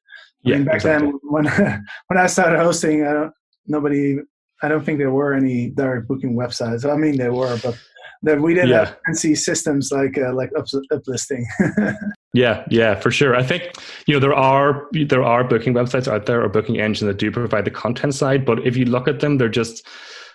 I 0.45 0.49
yeah, 0.49 0.55
mean, 0.55 0.65
back 0.65 0.75
exactly. 0.75 1.11
then 1.11 1.19
when 1.23 1.45
when 2.07 2.17
I 2.17 2.27
started 2.27 2.59
hosting, 2.59 3.05
I 3.05 3.13
don't 3.13 3.33
nobody. 3.67 4.17
I 4.61 4.67
don't 4.67 4.83
think 4.83 4.97
there 4.97 5.11
were 5.11 5.33
any 5.33 5.69
direct 5.69 6.07
booking 6.07 6.35
websites. 6.35 6.89
I 6.89 6.97
mean, 6.97 7.17
there 7.17 7.33
were, 7.33 7.57
but 7.63 7.79
that 8.23 8.41
we 8.41 8.53
didn't 8.53 8.71
yeah. 8.71 8.85
have 8.85 8.97
fancy 9.05 9.35
systems 9.35 9.91
like 9.91 10.17
uh, 10.17 10.33
like 10.33 10.51
up, 10.57 10.65
uplisting. 10.91 11.43
yeah, 12.33 12.63
yeah, 12.69 12.95
for 12.95 13.09
sure. 13.09 13.35
I 13.35 13.43
think 13.43 13.71
you 14.05 14.13
know 14.13 14.19
there 14.19 14.33
are 14.33 14.87
there 14.93 15.23
are 15.23 15.43
booking 15.43 15.73
websites 15.73 16.07
out 16.07 16.25
there 16.27 16.43
or 16.43 16.49
booking 16.49 16.79
engines 16.79 17.07
that 17.07 17.17
do 17.17 17.31
provide 17.31 17.65
the 17.65 17.71
content 17.71 18.13
side, 18.13 18.45
but 18.45 18.65
if 18.65 18.77
you 18.77 18.85
look 18.85 19.07
at 19.07 19.19
them, 19.19 19.37
they're 19.37 19.49
just 19.49 19.85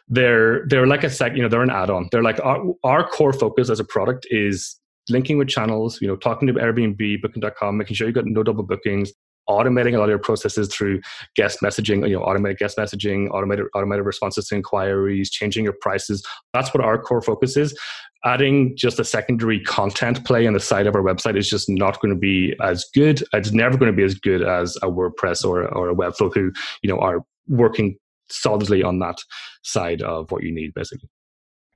they're 0.08 0.66
they're 0.66 0.86
like 0.86 1.04
a 1.04 1.10
sec. 1.10 1.36
You 1.36 1.42
know, 1.42 1.48
they're 1.48 1.62
an 1.62 1.70
add-on. 1.70 2.08
They're 2.10 2.22
like 2.22 2.40
our, 2.44 2.62
our 2.82 3.08
core 3.08 3.32
focus 3.32 3.70
as 3.70 3.78
a 3.78 3.84
product 3.84 4.26
is 4.30 4.80
linking 5.08 5.38
with 5.38 5.48
channels. 5.48 6.00
You 6.00 6.08
know, 6.08 6.16
talking 6.16 6.48
to 6.48 6.54
Airbnb, 6.54 7.22
Booking.com, 7.22 7.76
making 7.76 7.94
sure 7.94 8.08
you 8.08 8.12
got 8.12 8.26
no 8.26 8.42
double 8.42 8.64
bookings, 8.64 9.12
automating 9.48 9.94
a 9.94 9.98
lot 9.98 10.04
of 10.04 10.10
your 10.10 10.18
processes 10.18 10.68
through 10.68 11.00
guest 11.36 11.58
messaging, 11.62 12.08
you 12.08 12.16
know, 12.16 12.22
automated 12.22 12.58
guest 12.58 12.76
messaging, 12.76 13.28
automated 13.30 13.66
automated 13.74 14.04
responses 14.04 14.48
to 14.48 14.56
inquiries, 14.56 15.30
changing 15.30 15.64
your 15.64 15.74
prices. 15.80 16.24
That's 16.52 16.72
what 16.72 16.84
our 16.84 16.98
core 16.98 17.22
focus 17.22 17.56
is. 17.56 17.78
Adding 18.24 18.74
just 18.76 18.98
a 18.98 19.04
secondary 19.04 19.60
content 19.60 20.24
play 20.24 20.46
on 20.46 20.54
the 20.54 20.60
side 20.60 20.86
of 20.86 20.94
our 20.94 21.02
website 21.02 21.36
is 21.36 21.48
just 21.48 21.68
not 21.68 22.00
going 22.00 22.14
to 22.14 22.18
be 22.18 22.54
as 22.62 22.86
good. 22.94 23.22
It's 23.34 23.52
never 23.52 23.76
going 23.76 23.92
to 23.92 23.96
be 23.96 24.04
as 24.04 24.14
good 24.14 24.42
as 24.42 24.76
a 24.76 24.88
WordPress 24.88 25.44
or 25.44 25.66
or 25.74 25.90
a 25.90 25.94
Webflow 25.94 26.32
who 26.34 26.50
you 26.82 26.90
know 26.90 26.98
are 26.98 27.24
working 27.48 27.98
solidly 28.30 28.82
on 28.82 28.98
that 29.00 29.18
side 29.62 30.02
of 30.02 30.30
what 30.30 30.42
you 30.42 30.52
need, 30.52 30.72
basically. 30.74 31.08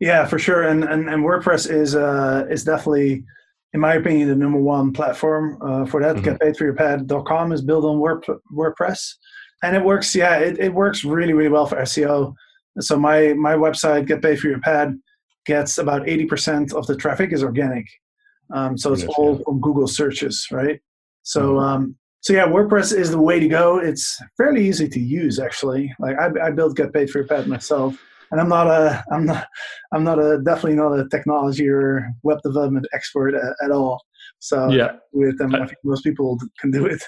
Yeah, 0.00 0.26
for 0.26 0.38
sure. 0.38 0.62
And 0.62 0.84
and, 0.84 1.08
and 1.08 1.24
WordPress 1.24 1.70
is 1.70 1.94
uh, 1.94 2.46
is 2.50 2.64
definitely 2.64 3.24
in 3.74 3.80
my 3.80 3.94
opinion, 3.94 4.28
the 4.28 4.36
number 4.36 4.58
one 4.58 4.92
platform 4.92 5.58
uh, 5.62 5.84
for 5.84 6.00
that. 6.02 6.16
Mm-hmm. 6.16 6.30
GetPaidForYourPad.com 6.30 7.52
is 7.52 7.62
built 7.62 7.84
on 7.84 7.98
Word, 7.98 8.24
WordPress, 8.52 9.14
and 9.62 9.76
it 9.76 9.84
works. 9.84 10.14
Yeah, 10.14 10.38
it, 10.38 10.58
it 10.58 10.72
works 10.72 11.04
really 11.04 11.32
really 11.32 11.50
well 11.50 11.66
for 11.66 11.76
SEO. 11.76 12.34
So 12.80 12.98
my 12.98 13.34
my 13.34 13.54
website 13.54 14.06
Get 14.06 14.22
Paid 14.22 14.40
for 14.40 14.48
Your 14.48 14.60
Pad 14.60 14.98
gets 15.46 15.78
about 15.78 16.08
eighty 16.08 16.24
percent 16.24 16.72
of 16.72 16.86
the 16.86 16.96
traffic 16.96 17.32
is 17.32 17.42
organic. 17.42 17.86
Um, 18.54 18.78
so 18.78 18.92
it's 18.92 19.02
yes, 19.02 19.12
all 19.18 19.36
yeah. 19.36 19.42
from 19.44 19.60
Google 19.60 19.88
searches, 19.88 20.46
right? 20.50 20.80
So 21.22 21.54
mm-hmm. 21.54 21.58
um, 21.58 21.96
so 22.20 22.32
yeah, 22.32 22.46
WordPress 22.46 22.96
is 22.96 23.10
the 23.10 23.20
way 23.20 23.38
to 23.38 23.48
go. 23.48 23.78
It's 23.78 24.18
fairly 24.36 24.66
easy 24.66 24.88
to 24.88 25.00
use 25.00 25.38
actually. 25.38 25.92
Like 25.98 26.16
I, 26.18 26.48
I 26.48 26.50
built 26.52 26.76
Get 26.76 26.94
Paid 26.94 27.10
for 27.10 27.18
Your 27.18 27.28
Pad 27.28 27.46
myself 27.46 27.98
and 28.30 28.40
I'm 28.40 28.48
not 28.48 28.66
a 28.66 29.04
I'm 29.10 29.26
not 29.26 29.46
I'm 29.92 30.04
not 30.04 30.18
a 30.18 30.38
definitely 30.38 30.76
not 30.76 30.98
a 30.98 31.08
technology 31.08 31.68
or 31.68 32.10
web 32.22 32.38
development 32.42 32.86
expert 32.92 33.34
at, 33.34 33.54
at 33.64 33.70
all. 33.70 34.02
So 34.38 34.68
yeah, 34.68 34.92
with 35.12 35.38
them, 35.38 35.54
I 35.54 35.66
think 35.66 35.78
most 35.84 36.04
people 36.04 36.38
can 36.60 36.70
do 36.70 36.86
it. 36.86 37.02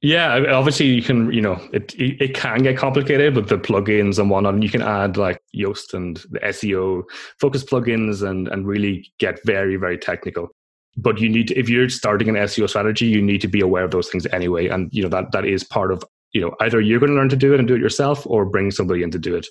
Yeah, 0.00 0.44
obviously 0.52 0.86
you 0.86 1.02
can, 1.02 1.32
you 1.32 1.40
know, 1.40 1.60
it 1.72 1.92
it 1.98 2.34
can 2.34 2.62
get 2.62 2.76
complicated 2.76 3.34
with 3.34 3.48
the 3.48 3.58
plugins 3.58 4.18
and 4.18 4.30
whatnot. 4.30 4.54
And 4.54 4.62
you 4.62 4.70
can 4.70 4.82
add 4.82 5.16
like 5.16 5.40
Yoast 5.56 5.92
and 5.92 6.18
the 6.30 6.38
SEO 6.40 7.02
focus 7.40 7.64
plugins 7.64 8.22
and 8.28 8.46
and 8.48 8.66
really 8.66 9.10
get 9.18 9.40
very 9.44 9.76
very 9.76 9.98
technical. 9.98 10.48
But 10.96 11.20
you 11.20 11.28
need 11.28 11.48
to, 11.48 11.58
if 11.58 11.68
you're 11.68 11.88
starting 11.88 12.28
an 12.28 12.34
SEO 12.34 12.68
strategy, 12.68 13.06
you 13.06 13.22
need 13.22 13.40
to 13.40 13.48
be 13.48 13.60
aware 13.60 13.84
of 13.84 13.92
those 13.92 14.08
things 14.08 14.26
anyway. 14.32 14.68
And 14.68 14.88
you 14.92 15.02
know 15.02 15.08
that 15.08 15.32
that 15.32 15.44
is 15.44 15.64
part 15.64 15.92
of 15.92 16.04
you 16.32 16.40
know 16.40 16.54
either 16.60 16.80
you're 16.80 17.00
going 17.00 17.10
to 17.10 17.16
learn 17.16 17.28
to 17.28 17.36
do 17.36 17.54
it 17.54 17.58
and 17.58 17.68
do 17.68 17.74
it 17.74 17.80
yourself 17.80 18.26
or 18.26 18.44
bring 18.44 18.70
somebody 18.70 19.02
in 19.02 19.10
to 19.10 19.18
do 19.18 19.34
it. 19.34 19.46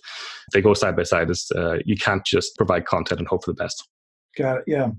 They 0.53 0.61
go 0.61 0.73
side 0.73 0.95
by 0.95 1.03
side. 1.03 1.29
It's, 1.29 1.51
uh, 1.51 1.79
you 1.85 1.97
can't 1.97 2.25
just 2.25 2.55
provide 2.57 2.85
content 2.85 3.19
and 3.19 3.27
hope 3.27 3.43
for 3.43 3.51
the 3.51 3.61
best. 3.63 3.87
Got 4.37 4.57
it 4.59 4.63
yeah. 4.67 4.89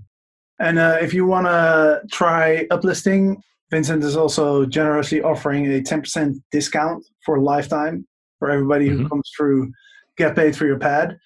And 0.59 0.77
uh, 0.77 0.97
if 0.99 1.13
you 1.13 1.25
want 1.25 1.47
to 1.47 2.01
try 2.11 2.67
uplisting 2.69 3.37
vincent 3.71 4.03
is 4.03 4.17
also 4.17 4.65
generously 4.65 5.21
offering 5.21 5.65
a 5.67 5.81
10% 5.81 6.35
discount 6.51 7.05
for 7.25 7.39
lifetime 7.39 8.05
for 8.39 8.49
everybody 8.49 8.89
mm-hmm. 8.89 9.03
who 9.03 9.09
comes 9.09 9.31
through 9.35 9.71
get 10.17 10.35
paid 10.35 10.55
for 10.55 10.65
your 10.65 10.79
pad. 10.79 11.17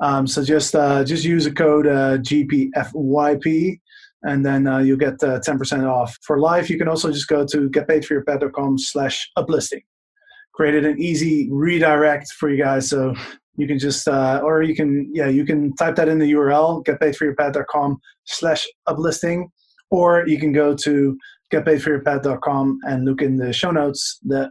Um, 0.00 0.26
so 0.26 0.42
just 0.42 0.74
uh, 0.74 1.04
just 1.04 1.24
use 1.24 1.46
a 1.46 1.52
code 1.52 1.86
uh, 1.86 2.18
gpfyp 2.18 3.78
and 4.22 4.44
then 4.44 4.66
uh, 4.66 4.78
you 4.78 4.96
get 4.96 5.14
uh, 5.22 5.40
10% 5.40 5.88
off. 5.88 6.16
For 6.22 6.38
life 6.38 6.70
you 6.70 6.78
can 6.78 6.88
also 6.88 7.12
just 7.12 7.28
go 7.28 7.46
to 7.46 7.70
getpaidforyourpad.com 7.70 8.78
slash 8.78 9.30
uplisting 9.36 9.82
created 10.54 10.84
an 10.84 11.00
easy 11.00 11.48
redirect 11.50 12.32
for 12.32 12.50
you 12.50 12.62
guys. 12.62 12.88
So 12.90 13.14
you 13.56 13.66
can 13.66 13.78
just, 13.78 14.08
uh, 14.08 14.40
or 14.42 14.62
you 14.62 14.74
can, 14.74 15.10
yeah, 15.12 15.28
you 15.28 15.44
can 15.44 15.74
type 15.76 15.96
that 15.96 16.08
in 16.08 16.18
the 16.18 16.32
URL, 16.32 16.84
getpaidforyourpad.com 16.84 17.98
slash 18.24 18.66
uplisting, 18.88 19.48
or 19.90 20.26
you 20.26 20.38
can 20.38 20.52
go 20.52 20.74
to 20.74 21.16
getpaidforyourpad.com 21.52 22.78
and 22.84 23.04
look 23.04 23.22
in 23.22 23.36
the 23.36 23.52
show 23.52 23.70
notes 23.70 24.18
that 24.24 24.50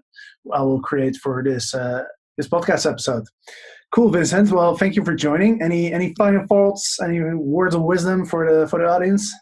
I 0.54 0.62
will 0.62 0.82
create 0.82 1.16
for 1.18 1.44
this 1.44 1.74
uh, 1.74 2.04
this 2.38 2.48
podcast 2.48 2.90
episode. 2.90 3.26
Cool, 3.92 4.10
Vincent. 4.10 4.52
Well, 4.52 4.78
thank 4.78 4.96
you 4.96 5.04
for 5.04 5.16
joining. 5.16 5.62
Any 5.62 5.92
any 5.92 6.14
final 6.16 6.46
thoughts? 6.48 7.00
Any 7.02 7.22
words 7.22 7.76
of 7.76 7.82
wisdom 7.82 8.26
for 8.26 8.52
the 8.52 8.68
for 8.68 8.80
the 8.80 8.86
audience? 8.86 9.34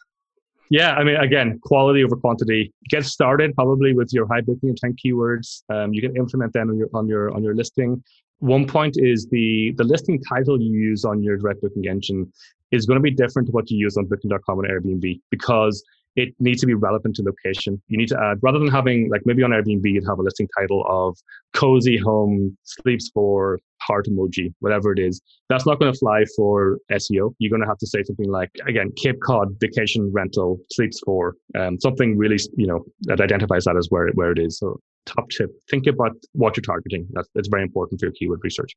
Yeah, 0.70 0.96
I 0.96 1.04
mean, 1.04 1.16
again, 1.16 1.60
quality 1.64 2.04
over 2.04 2.16
quantity. 2.16 2.74
Get 2.90 3.06
started 3.06 3.56
probably 3.56 3.94
with 3.94 4.10
your 4.12 4.28
high 4.28 4.42
booking 4.42 4.70
intent 4.70 5.00
keywords. 5.04 5.64
Um, 5.70 5.94
you 5.94 6.02
can 6.02 6.16
implement 6.18 6.54
them 6.54 6.70
on 6.70 6.78
your 6.78 6.90
on 6.94 7.08
your 7.08 7.34
on 7.34 7.44
your 7.44 7.56
listing. 7.56 8.04
One 8.40 8.68
point 8.68 8.96
is 8.98 9.28
the 9.28 9.74
the 9.78 9.84
listing 9.84 10.22
title 10.24 10.62
you 10.62 10.78
use 10.78 11.06
on 11.06 11.24
your 11.24 11.38
direct 11.38 11.62
booking 11.62 11.88
engine 11.88 12.32
is 12.72 12.86
going 12.86 12.98
to 12.98 13.02
be 13.02 13.12
different 13.12 13.48
to 13.48 13.52
what 13.52 13.70
you 13.72 13.78
use 13.78 13.98
on 13.98 14.06
Booking.com 14.06 14.60
and 14.60 14.68
Airbnb 14.68 15.22
because 15.32 15.84
it 16.18 16.34
needs 16.40 16.60
to 16.60 16.66
be 16.66 16.74
relevant 16.74 17.16
to 17.16 17.24
location. 17.24 17.80
You 17.88 17.98
need 17.98 18.08
to 18.10 18.20
add, 18.20 18.40
rather 18.42 18.58
than 18.58 18.70
having, 18.70 19.08
like 19.10 19.22
maybe 19.26 19.44
on 19.44 19.52
Airbnb, 19.52 19.84
you'd 19.84 20.08
have 20.08 20.18
a 20.18 20.24
listing 20.24 20.48
title 20.60 20.84
of 20.90 21.16
cozy 21.54 21.96
home, 21.96 22.58
sleeps 22.64 23.12
for, 23.14 23.60
heart 23.80 24.08
emoji, 24.10 24.52
whatever 24.60 24.92
it 24.92 24.98
is. 24.98 25.22
That's 25.48 25.68
not 25.68 25.80
going 25.80 25.94
to 25.94 26.00
fly 26.00 26.26
for 26.36 26.80
SEO. 26.92 27.36
You're 27.38 27.52
going 27.52 27.62
to 27.62 27.68
have 27.68 27.78
to 27.78 27.88
say 27.88 28.02
something 28.04 28.30
like, 28.30 28.50
again, 28.66 28.92
Cape 28.98 29.18
Cod 29.24 29.50
vacation 29.62 30.12
rental, 30.12 30.58
sleeps 30.72 31.00
for, 31.06 31.36
um, 31.56 31.80
something 31.80 32.18
really, 32.18 32.40
you 32.56 32.66
know, 32.66 32.84
that 33.02 33.22
identifies 33.22 33.66
that 33.66 33.78
as 33.78 33.86
where, 33.92 34.10
where 34.16 34.32
it 34.32 34.40
is. 34.40 34.58
So 34.58 34.80
top 35.06 35.30
tip, 35.30 35.52
think 35.70 35.86
about 35.86 36.14
what 36.32 36.58
you're 36.58 36.64
targeting. 36.64 37.08
That's, 37.12 37.30
that's 37.36 37.48
very 37.48 37.62
important 37.62 38.00
for 38.00 38.08
your 38.08 38.14
keyword 38.14 38.40
research. 38.44 38.76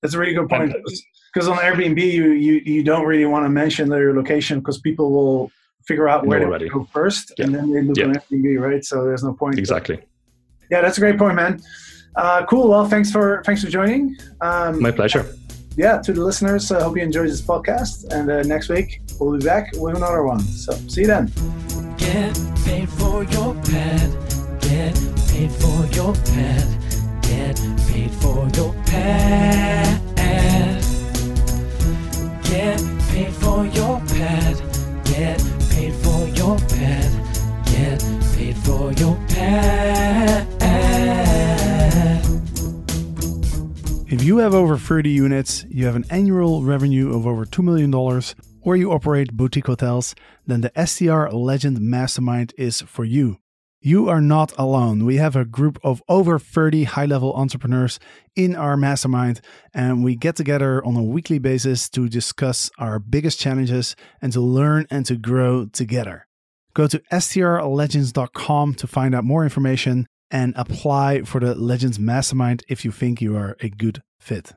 That's 0.00 0.14
a 0.14 0.18
really 0.18 0.34
good 0.34 0.48
point 0.48 0.74
because 1.32 1.48
on 1.48 1.58
Airbnb 1.58 2.00
you, 2.00 2.32
you 2.32 2.60
you 2.64 2.82
don't 2.82 3.06
really 3.06 3.24
want 3.24 3.44
to 3.44 3.48
mention 3.48 3.88
their 3.88 4.12
location 4.12 4.58
because 4.58 4.80
people 4.80 5.12
will 5.12 5.52
figure 5.86 6.08
out 6.08 6.26
where 6.26 6.38
to 6.38 6.68
go 6.68 6.84
first, 6.92 7.32
yeah. 7.36 7.44
and 7.44 7.54
then 7.54 7.70
they 7.72 7.82
look 7.82 7.96
yeah. 7.96 8.06
on 8.06 8.14
Airbnb, 8.14 8.60
right? 8.60 8.84
So 8.84 9.04
there's 9.04 9.24
no 9.24 9.32
point. 9.32 9.58
Exactly. 9.58 10.00
Yeah, 10.70 10.80
that's 10.80 10.98
a 10.98 11.00
great 11.00 11.18
point, 11.18 11.36
man. 11.36 11.60
Uh, 12.16 12.44
cool. 12.46 12.68
Well, 12.68 12.86
thanks 12.86 13.10
for 13.10 13.42
thanks 13.44 13.62
for 13.64 13.70
joining. 13.70 14.16
Um, 14.40 14.80
My 14.80 14.90
pleasure. 14.90 15.34
Yeah, 15.76 15.98
to 16.02 16.12
the 16.12 16.22
listeners, 16.22 16.70
I 16.70 16.76
uh, 16.76 16.84
hope 16.84 16.96
you 16.96 17.02
enjoyed 17.02 17.28
this 17.28 17.40
podcast. 17.40 18.12
And 18.12 18.30
uh, 18.30 18.42
next 18.42 18.68
week 18.68 19.00
we'll 19.18 19.38
be 19.38 19.44
back 19.44 19.72
with 19.74 19.96
another 19.96 20.22
one. 20.22 20.40
So 20.40 20.72
see 20.88 21.02
you 21.02 21.06
then. 21.06 21.32
Get 21.96 22.38
paid 22.64 22.88
for 22.90 23.24
your 23.24 23.54
pad. 23.54 24.10
Get 24.60 24.94
paid 25.28 25.50
for 25.50 25.86
your 25.96 26.12
pad. 26.14 26.51
30 44.92 45.08
units, 45.08 45.64
you 45.70 45.86
have 45.86 45.96
an 45.96 46.04
annual 46.10 46.62
revenue 46.62 47.16
of 47.16 47.26
over 47.26 47.46
$2 47.46 47.64
million, 47.64 47.94
or 48.60 48.76
you 48.76 48.92
operate 48.92 49.32
boutique 49.32 49.66
hotels, 49.66 50.14
then 50.46 50.60
the 50.60 50.86
STR 50.86 51.34
Legend 51.34 51.80
Mastermind 51.80 52.52
is 52.58 52.82
for 52.82 53.02
you. 53.02 53.38
You 53.80 54.10
are 54.10 54.20
not 54.20 54.52
alone. 54.58 55.06
We 55.06 55.16
have 55.16 55.34
a 55.34 55.46
group 55.46 55.78
of 55.82 56.02
over 56.10 56.38
30 56.38 56.84
high 56.84 57.06
level 57.06 57.32
entrepreneurs 57.32 57.98
in 58.36 58.54
our 58.54 58.76
mastermind, 58.76 59.40
and 59.72 60.04
we 60.04 60.14
get 60.14 60.36
together 60.36 60.84
on 60.84 60.94
a 60.96 61.02
weekly 61.02 61.38
basis 61.38 61.88
to 61.88 62.06
discuss 62.06 62.70
our 62.78 62.98
biggest 62.98 63.40
challenges 63.40 63.96
and 64.20 64.30
to 64.34 64.42
learn 64.42 64.86
and 64.90 65.06
to 65.06 65.16
grow 65.16 65.64
together. 65.64 66.26
Go 66.74 66.86
to 66.86 66.98
strlegends.com 67.10 68.74
to 68.74 68.86
find 68.86 69.14
out 69.14 69.24
more 69.24 69.42
information 69.42 70.06
and 70.30 70.52
apply 70.54 71.22
for 71.22 71.40
the 71.40 71.54
Legends 71.54 71.98
Mastermind 71.98 72.62
if 72.68 72.84
you 72.84 72.92
think 72.92 73.22
you 73.22 73.34
are 73.38 73.56
a 73.60 73.70
good 73.70 74.02
fit. 74.20 74.52